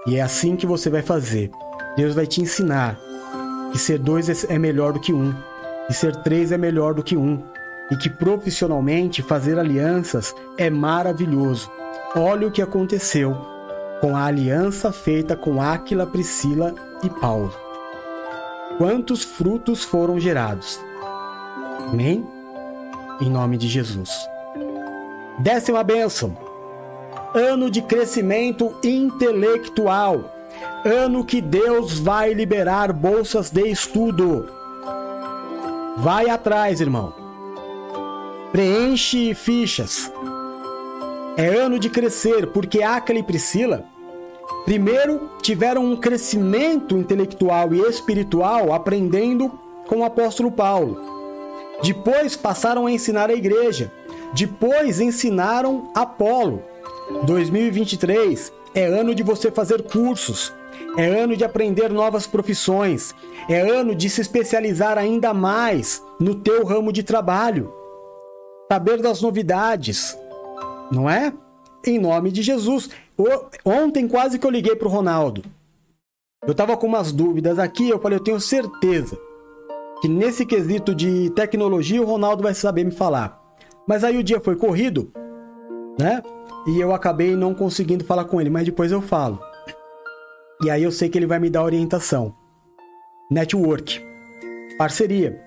[0.05, 1.49] E é assim que você vai fazer.
[1.95, 2.99] Deus vai te ensinar
[3.71, 5.33] que ser dois é melhor do que um,
[5.89, 7.43] e ser três é melhor do que um,
[7.91, 11.71] e que profissionalmente fazer alianças é maravilhoso.
[12.15, 13.35] Olha o que aconteceu
[13.99, 16.73] com a aliança feita com Áquila, Priscila
[17.03, 17.53] e Paulo.
[18.77, 20.79] Quantos frutos foram gerados?
[21.91, 22.25] Amém?
[23.19, 24.09] Em nome de Jesus.
[25.39, 26.37] Décima bênção.
[27.33, 30.38] Ano de crescimento intelectual.
[30.85, 34.47] Ano que Deus vai liberar bolsas de estudo.
[35.97, 37.13] Vai atrás, irmão.
[38.53, 40.09] Preenche fichas.
[41.35, 43.83] É ano de crescer, porque Áquila e Priscila,
[44.63, 49.51] primeiro, tiveram um crescimento intelectual e espiritual aprendendo
[49.85, 50.97] com o apóstolo Paulo.
[51.83, 53.91] Depois passaram a ensinar a igreja.
[54.33, 56.63] Depois ensinaram Apolo.
[57.23, 60.53] 2023 é ano de você fazer cursos,
[60.97, 63.13] é ano de aprender novas profissões,
[63.47, 67.73] é ano de se especializar ainda mais no teu ramo de trabalho,
[68.71, 70.17] saber das novidades,
[70.91, 71.33] não é?
[71.85, 72.89] Em nome de Jesus.
[73.63, 75.43] Ontem quase que eu liguei para o Ronaldo.
[76.45, 79.17] Eu estava com umas dúvidas aqui, eu falei, eu tenho certeza
[80.01, 83.39] que nesse quesito de tecnologia o Ronaldo vai saber me falar.
[83.87, 85.11] Mas aí o dia foi corrido,
[85.99, 86.21] né?
[86.67, 89.39] E eu acabei não conseguindo falar com ele, mas depois eu falo.
[90.61, 92.35] E aí eu sei que ele vai me dar orientação.
[93.31, 94.05] Network.
[94.77, 95.41] Parceria.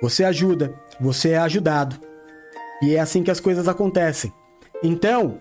[0.00, 1.98] Você ajuda, você é ajudado.
[2.80, 4.32] E é assim que as coisas acontecem.
[4.84, 5.40] Então,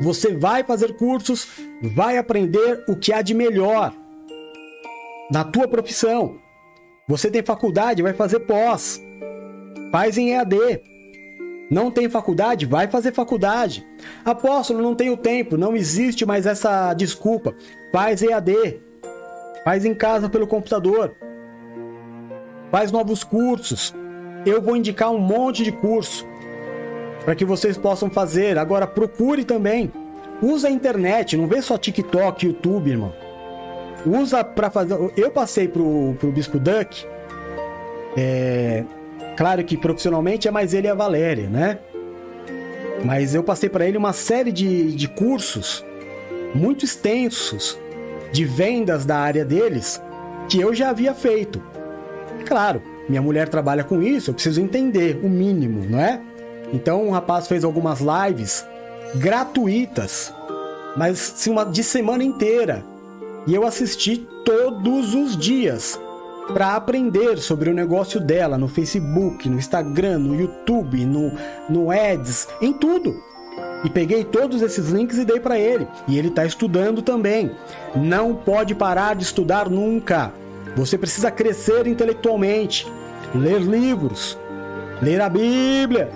[0.00, 1.48] você vai fazer cursos,
[1.94, 3.92] vai aprender o que há de melhor
[5.30, 6.38] na tua profissão.
[7.08, 9.00] Você tem faculdade, vai fazer pós.
[9.92, 10.82] Faz em EAD.
[11.70, 12.64] Não tem faculdade?
[12.64, 13.86] Vai fazer faculdade.
[14.24, 15.56] Apóstolo, não tenho tempo.
[15.56, 17.54] Não existe mais essa desculpa.
[17.92, 18.80] Faz EAD.
[19.64, 21.14] Faz em casa pelo computador.
[22.70, 23.94] Faz novos cursos.
[24.46, 26.26] Eu vou indicar um monte de curso
[27.24, 28.56] para que vocês possam fazer.
[28.56, 29.92] Agora procure também.
[30.40, 33.12] Usa a internet, não vê só TikTok, YouTube, irmão.
[34.06, 34.96] Usa para fazer.
[35.16, 37.04] Eu passei pro, pro Bispo Duck.
[38.16, 38.84] É,
[39.38, 41.78] Claro que profissionalmente é mais ele e a Valéria, né?
[43.04, 45.84] Mas eu passei para ele uma série de, de cursos
[46.52, 47.78] muito extensos
[48.32, 50.02] de vendas da área deles
[50.48, 51.62] que eu já havia feito.
[52.46, 56.20] Claro, minha mulher trabalha com isso, eu preciso entender o mínimo, não é?
[56.72, 58.66] Então o rapaz fez algumas lives
[59.14, 60.34] gratuitas,
[60.96, 62.84] mas sim, uma de semana inteira.
[63.46, 65.96] E eu assisti todos os dias
[66.52, 71.32] para aprender sobre o negócio dela no Facebook, no Instagram, no YouTube, no,
[71.68, 73.22] no Ads, em tudo.
[73.84, 75.86] E peguei todos esses links e dei para ele.
[76.06, 77.52] E ele está estudando também.
[77.94, 80.32] Não pode parar de estudar nunca.
[80.74, 82.86] Você precisa crescer intelectualmente.
[83.34, 84.38] ler livros,
[85.00, 86.10] ler a Bíblia.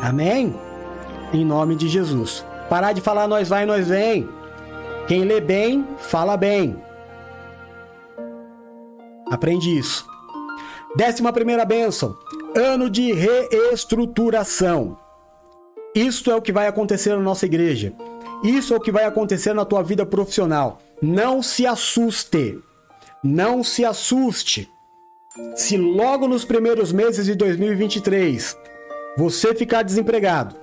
[0.00, 0.54] Amém?
[1.32, 2.44] Em nome de Jesus.
[2.68, 4.28] Parar de falar nós vai, nós vem.
[5.06, 6.85] Quem lê bem, fala bem.
[9.30, 10.06] Aprende isso.
[10.94, 12.16] Décima primeira bênção.
[12.54, 14.98] Ano de reestruturação.
[15.94, 17.92] Isto é o que vai acontecer na nossa igreja.
[18.44, 20.78] Isso é o que vai acontecer na tua vida profissional.
[21.00, 22.58] Não se assuste.
[23.22, 24.70] Não se assuste.
[25.54, 28.56] Se logo nos primeiros meses de 2023
[29.16, 30.54] você ficar desempregado.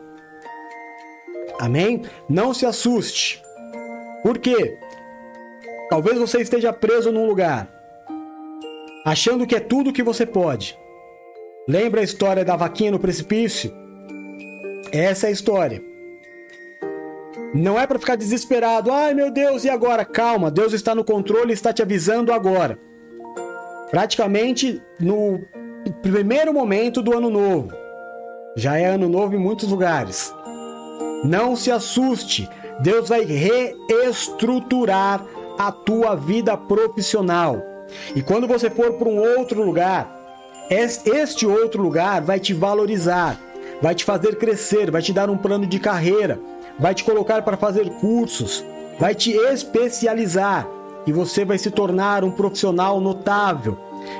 [1.60, 2.04] Amém?
[2.30, 3.42] Não se assuste.
[4.22, 4.78] Por quê?
[5.90, 7.68] Talvez você esteja preso num lugar,
[9.04, 10.78] achando que é tudo que você pode.
[11.68, 13.72] Lembra a história da vaquinha no precipício?
[14.92, 15.82] Essa é a história.
[17.54, 18.92] Não é para ficar desesperado.
[18.92, 20.04] Ai meu Deus, e agora?
[20.04, 22.80] Calma, Deus está no controle e está te avisando agora.
[23.92, 25.40] Praticamente no
[26.02, 27.72] primeiro momento do ano novo.
[28.56, 30.34] Já é ano novo em muitos lugares.
[31.24, 32.50] Não se assuste,
[32.82, 35.26] Deus vai reestruturar
[35.58, 37.73] a tua vida profissional.
[38.16, 40.20] E quando você for para um outro lugar,
[40.70, 43.40] este outro lugar vai te valorizar,
[43.82, 46.40] vai te fazer crescer, vai te dar um plano de carreira,
[46.80, 48.64] vai te colocar para fazer cursos,
[49.00, 50.68] vai te especializar
[51.06, 53.78] e você vai se tornar um profissional notável.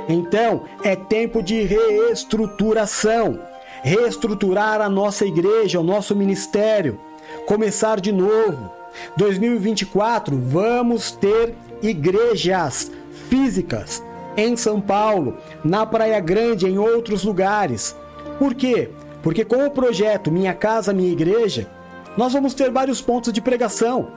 [0.08, 3.40] Então, é tempo de reestruturação
[3.84, 7.00] reestruturar a nossa igreja, o nosso ministério,
[7.46, 8.72] começar de novo.
[9.18, 12.90] 2024, vamos ter igrejas
[13.34, 14.04] físicas
[14.38, 17.98] em São Paulo, na Praia Grande, em outros lugares.
[18.38, 18.92] Por quê?
[19.24, 21.68] Porque com o projeto Minha Casa Minha Igreja,
[22.16, 24.08] nós vamos ter vários pontos de pregação.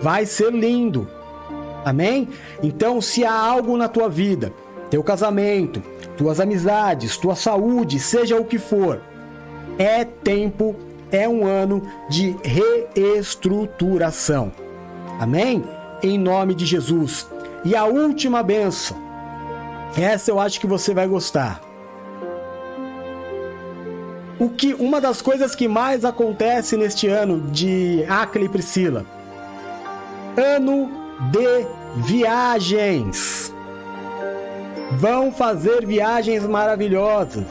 [0.00, 1.06] Vai ser lindo.
[1.84, 2.30] Amém?
[2.62, 4.50] Então, se há algo na tua vida,
[4.88, 5.82] teu casamento,
[6.16, 9.02] tuas amizades, tua saúde, seja o que for,
[9.78, 10.74] é tempo,
[11.12, 14.50] é um ano de reestruturação.
[15.20, 15.62] Amém?
[16.02, 17.33] Em nome de Jesus.
[17.64, 18.96] E a última benção.
[19.96, 21.60] Essa eu acho que você vai gostar
[24.38, 29.04] o que uma das coisas que mais acontece neste ano de Acre e Priscila.
[30.36, 30.90] Ano
[31.30, 31.66] de
[32.04, 33.54] viagens.
[34.92, 37.44] Vão fazer viagens maravilhosas.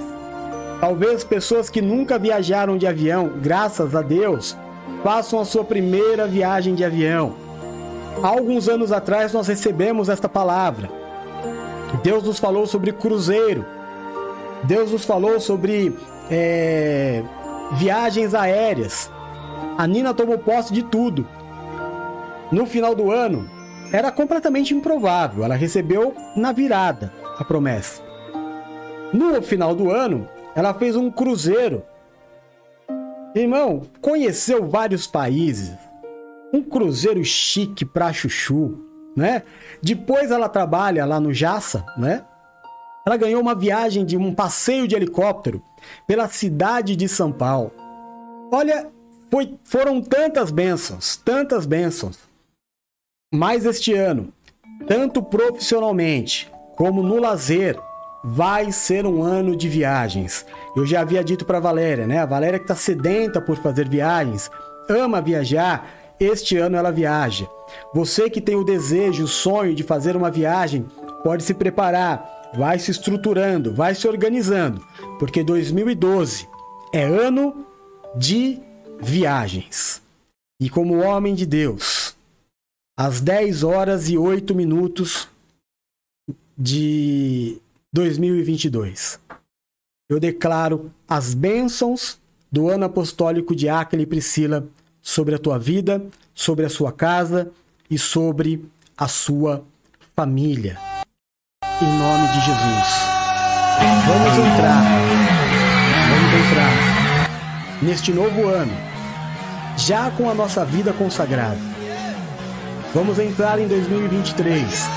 [0.79, 4.57] Talvez pessoas que nunca viajaram de avião, graças a Deus,
[5.01, 7.42] façam a sua primeira viagem de avião.
[8.21, 10.89] Alguns anos atrás nós recebemos esta palavra.
[12.03, 13.65] Deus nos falou sobre cruzeiro.
[14.63, 15.95] Deus nos falou sobre
[16.29, 17.23] é,
[17.73, 19.09] viagens aéreas.
[19.77, 21.27] A Nina tomou posse de tudo.
[22.51, 23.49] No final do ano,
[23.91, 25.43] era completamente improvável.
[25.43, 28.01] Ela recebeu na virada a promessa.
[29.11, 31.83] No final do ano, ela fez um cruzeiro.
[33.35, 35.73] Irmão, conheceu vários países.
[36.53, 38.77] Um cruzeiro chique pra chuchu,
[39.15, 39.43] né?
[39.81, 42.23] Depois ela trabalha lá no Jassa, né?
[43.05, 45.61] Ela ganhou uma viagem de um passeio de helicóptero
[46.07, 47.71] pela cidade de São Paulo.
[48.51, 48.87] Olha,
[49.29, 52.19] foi, foram tantas bênçãos, tantas bênçãos.
[53.33, 54.31] Mas este ano,
[54.87, 57.79] tanto profissionalmente como no lazer,
[58.23, 60.45] vai ser um ano de viagens.
[60.75, 62.19] Eu já havia dito para Valéria, né?
[62.19, 64.49] A Valéria que está sedenta por fazer viagens,
[64.87, 66.02] ama viajar.
[66.19, 67.47] Este ano ela viaja.
[67.93, 70.85] Você que tem o desejo, o sonho de fazer uma viagem,
[71.23, 74.85] pode se preparar vai se estruturando, vai se organizando,
[75.19, 76.47] porque 2012
[76.93, 77.65] é ano
[78.15, 78.61] de
[79.01, 80.01] viagens.
[80.59, 82.15] E como homem de Deus,
[82.95, 85.27] às 10 horas e 8 minutos
[86.57, 87.59] de
[87.91, 89.19] 2022,
[90.09, 92.19] eu declaro as bênçãos
[92.51, 94.67] do ano apostólico de Áquila e Priscila
[95.03, 96.03] sobre a tua vida,
[96.33, 97.51] sobre a sua casa
[97.91, 98.65] e sobre
[98.97, 99.63] a sua
[100.15, 100.79] família
[101.83, 102.87] em nome de Jesus.
[104.07, 104.83] Vamos entrar,
[106.09, 107.29] vamos entrar
[107.81, 108.71] neste novo ano,
[109.77, 111.57] já com a nossa vida consagrada.
[112.93, 114.87] Vamos entrar em 2023,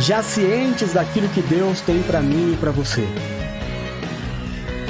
[0.00, 3.06] já cientes daquilo que Deus tem para mim e para você.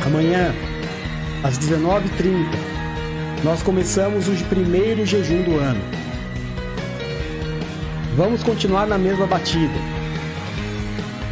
[0.05, 0.53] Amanhã,
[1.45, 2.72] às 19h30,
[3.45, 5.81] nós começamos o primeiro jejum do ano.
[8.17, 10.03] Vamos continuar na mesma batida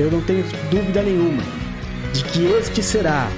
[0.01, 1.43] eu não tenho dúvida nenhuma
[2.13, 3.29] de que este será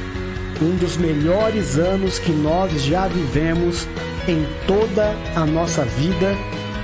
[0.63, 3.89] um dos melhores anos que nós já vivemos
[4.29, 6.37] em toda a nossa vida,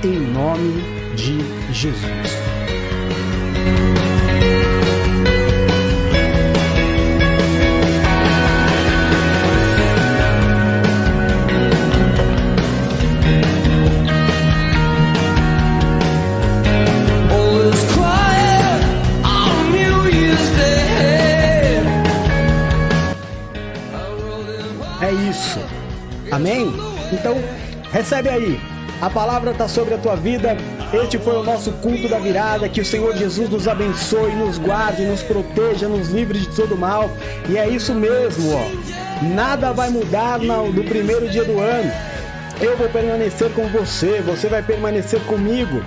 [0.03, 0.83] em nome
[1.15, 1.39] de
[1.73, 2.38] Jesus.
[27.19, 27.35] Então,
[27.91, 28.59] recebe aí.
[29.01, 30.57] A palavra está sobre a tua vida.
[30.91, 32.67] Este foi o nosso culto da virada.
[32.67, 37.09] Que o Senhor Jesus nos abençoe, nos guarde, nos proteja, nos livre de todo mal.
[37.47, 39.23] E é isso mesmo, ó.
[39.23, 41.91] Nada vai mudar no, primeiro dia do ano.
[42.59, 45.81] Eu vou permanecer com você, você vai permanecer comigo.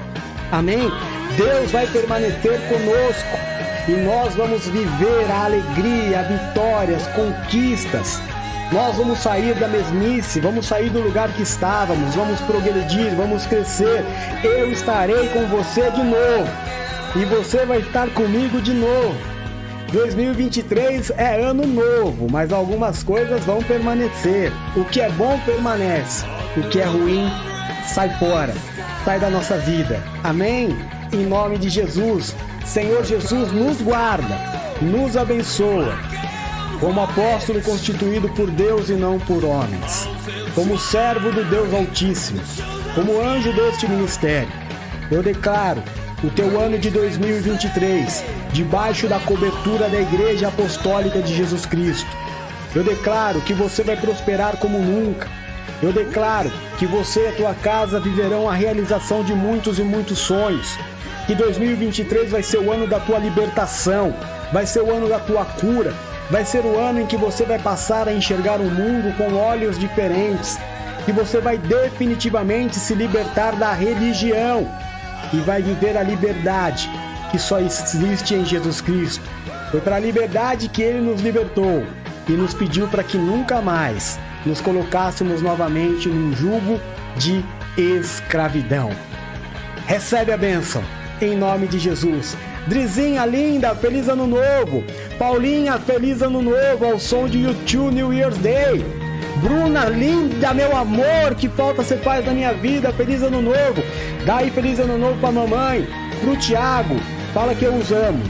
[0.51, 0.91] Amém?
[1.37, 3.53] Deus vai permanecer conosco
[3.89, 8.21] e nós vamos viver a alegria, vitórias, conquistas.
[8.73, 14.03] Nós vamos sair da mesmice, vamos sair do lugar que estávamos, vamos progredir, vamos crescer.
[14.43, 16.49] Eu estarei com você de novo
[17.15, 19.15] e você vai estar comigo de novo.
[19.93, 24.51] 2023 é ano novo, mas algumas coisas vão permanecer.
[24.75, 26.25] O que é bom permanece,
[26.57, 27.31] o que é ruim
[27.87, 28.55] sai fora,
[29.05, 30.03] sai da nossa vida.
[30.25, 30.75] Amém?
[31.13, 32.35] Em nome de Jesus.
[32.65, 34.39] Senhor Jesus nos guarda,
[34.81, 35.95] nos abençoa,
[36.83, 40.09] como apóstolo constituído por Deus e não por homens,
[40.53, 42.41] como servo do Deus Altíssimo,
[42.97, 44.53] como anjo deste ministério.
[45.09, 45.81] Eu declaro
[46.25, 52.11] o teu ano de 2023 debaixo da cobertura da Igreja Apostólica de Jesus Cristo.
[52.75, 55.29] Eu declaro que você vai prosperar como nunca.
[55.81, 56.51] Eu declaro
[56.81, 60.77] que você e a tua casa viverão a realização de muitos e muitos sonhos
[61.29, 64.13] que 2023 vai ser o ano da tua libertação,
[64.53, 65.95] vai ser o ano da tua cura,
[66.33, 69.79] vai ser o ano em que você vai passar a enxergar o mundo com olhos
[69.79, 70.59] diferentes,
[71.05, 74.67] que você vai definitivamente se libertar da religião
[75.31, 76.89] e vai viver a liberdade
[77.31, 79.23] que só existe em Jesus Cristo.
[79.71, 81.85] Foi para a liberdade que ele nos libertou
[82.27, 86.81] e nos pediu para que nunca mais nos colocássemos novamente num jugo
[87.15, 87.45] de
[87.77, 88.89] escravidão.
[89.87, 90.83] Recebe a bênção
[91.21, 92.39] em nome de Jesus.
[92.67, 94.85] Drizinha linda, feliz ano novo.
[95.23, 98.85] Paulinha, feliz ano novo ao som de YouTube New Year's Day.
[99.41, 103.85] Bruna, linda, meu amor, que falta ser paz na minha vida, feliz ano novo.
[104.27, 105.87] Daí feliz ano novo pra mamãe,
[106.21, 106.97] pro Thiago,
[107.33, 108.21] fala que eu os amo.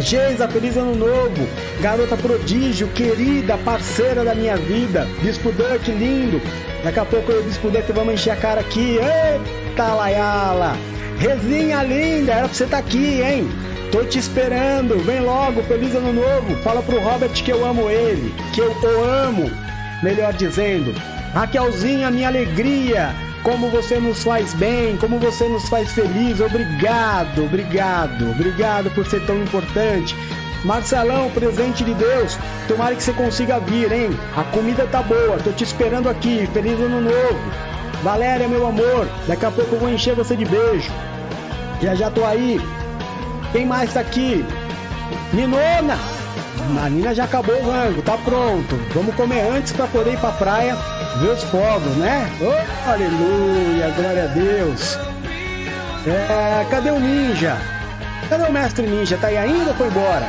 [0.00, 1.48] Geisa, feliz ano novo.
[1.80, 5.06] Garota prodígio, querida, parceira da minha vida.
[5.22, 6.42] Duck, lindo.
[6.82, 8.98] Daqui a pouco eu Duck vamos encher a cara aqui.
[8.98, 10.76] Eita, Layala.
[11.16, 13.67] Rezinha linda, era pra você estar tá aqui, hein?
[13.90, 16.54] Tô te esperando, vem logo, feliz ano novo.
[16.62, 19.50] Fala pro Robert que eu amo ele, que eu o amo,
[20.02, 20.92] melhor dizendo.
[21.32, 26.38] Raquelzinha, minha alegria, como você nos faz bem, como você nos faz feliz.
[26.38, 30.14] Obrigado, obrigado, obrigado por ser tão importante.
[30.64, 32.36] Marcelão, presente de Deus,
[32.66, 34.10] tomara que você consiga vir, hein?
[34.36, 36.46] A comida tá boa, tô te esperando aqui.
[36.52, 37.38] Feliz ano novo.
[38.02, 40.92] Valéria, meu amor, daqui a pouco eu vou encher você de beijo.
[41.80, 42.60] Já já tô aí.
[43.52, 44.44] Quem mais tá aqui?
[45.32, 45.98] Ninona!
[46.84, 48.76] A Nina já acabou o rango, tá pronto.
[48.92, 50.76] Vamos comer antes para poder ir pra praia
[51.20, 52.30] ver os fogos, né?
[52.40, 54.98] Oh, aleluia, glória a Deus.
[56.06, 57.56] É, cadê o ninja?
[58.28, 59.16] Cadê o mestre ninja?
[59.16, 60.26] Tá aí ainda ou foi embora?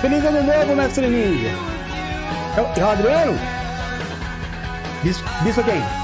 [0.00, 1.50] Feliz ano novo, mestre ninja.
[2.56, 3.38] É o, é o Adriano?
[5.02, 5.99] Bispo, bispo quem?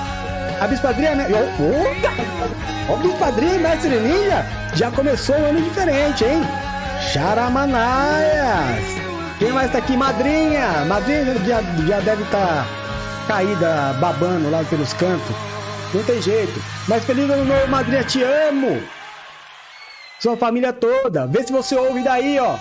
[0.61, 1.27] A Bispo Adriana.
[2.89, 4.45] Ó, o Bispo Adriana, mestre ninja.
[4.75, 6.43] Já começou um ano diferente, hein?
[7.13, 8.85] Charamanaias!
[9.39, 9.97] Quem mais tá aqui?
[9.97, 10.85] Madrinha!
[10.87, 12.67] Madrinha já, já deve estar tá
[13.29, 15.37] caída, babando lá pelos cantos.
[15.93, 16.59] Não tem jeito.
[16.89, 18.83] Mas feliz ano novo, madrinha, te amo!
[20.19, 21.27] Sua família toda.
[21.27, 22.57] Vê se você ouve daí, ó.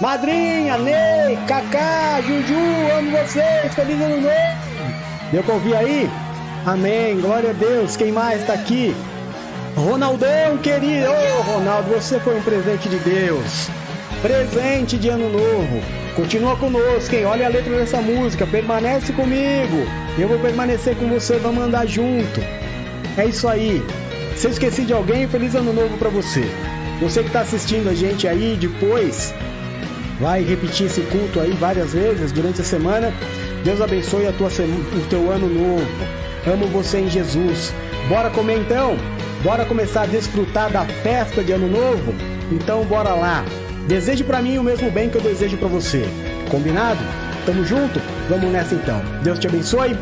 [0.00, 2.54] Madrinha, Ney, Kaká, Juju,
[2.98, 3.74] amo vocês.
[3.74, 4.90] Feliz ano novo!
[5.30, 6.10] Deu pra ouvir aí?
[6.66, 7.96] Amém, glória a Deus.
[7.96, 8.94] Quem mais tá aqui?
[9.74, 11.08] Ronaldão, querido.
[11.08, 13.68] Ô, oh, Ronaldo, você foi um presente de Deus.
[14.20, 15.82] Presente de ano novo.
[16.14, 17.24] Continua conosco, hein?
[17.24, 18.46] Olha a letra dessa música.
[18.46, 19.86] Permanece comigo.
[20.18, 21.38] Eu vou permanecer com você.
[21.38, 22.40] Vamos andar junto.
[23.16, 23.82] É isso aí.
[24.36, 26.44] Se eu esqueci de alguém, feliz ano novo para você.
[27.00, 29.32] Você que está assistindo a gente aí depois,
[30.20, 33.14] vai repetir esse culto aí várias vezes durante a semana.
[33.64, 36.19] Deus abençoe a tua, o teu ano novo.
[36.46, 37.72] Amo você em Jesus.
[38.08, 38.96] Bora comer então?
[39.42, 42.14] Bora começar a desfrutar da festa de Ano Novo?
[42.50, 43.44] Então bora lá.
[43.86, 46.04] Deseje para mim o mesmo bem que eu desejo para você.
[46.50, 47.00] Combinado?
[47.46, 48.00] Tamo junto?
[48.28, 49.00] Vamos nessa então.
[49.22, 49.96] Deus te abençoe.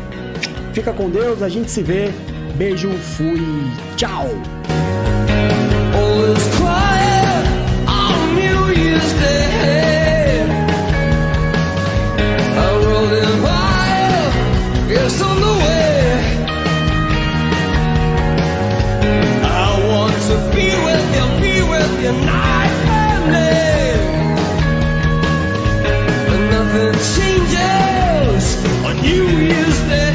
[0.73, 2.09] Fica com Deus, a gente se vê.
[2.55, 3.41] Beijo, fui.
[3.95, 4.58] Tchau.
[27.15, 28.65] Changes.
[28.85, 30.08] On New Year's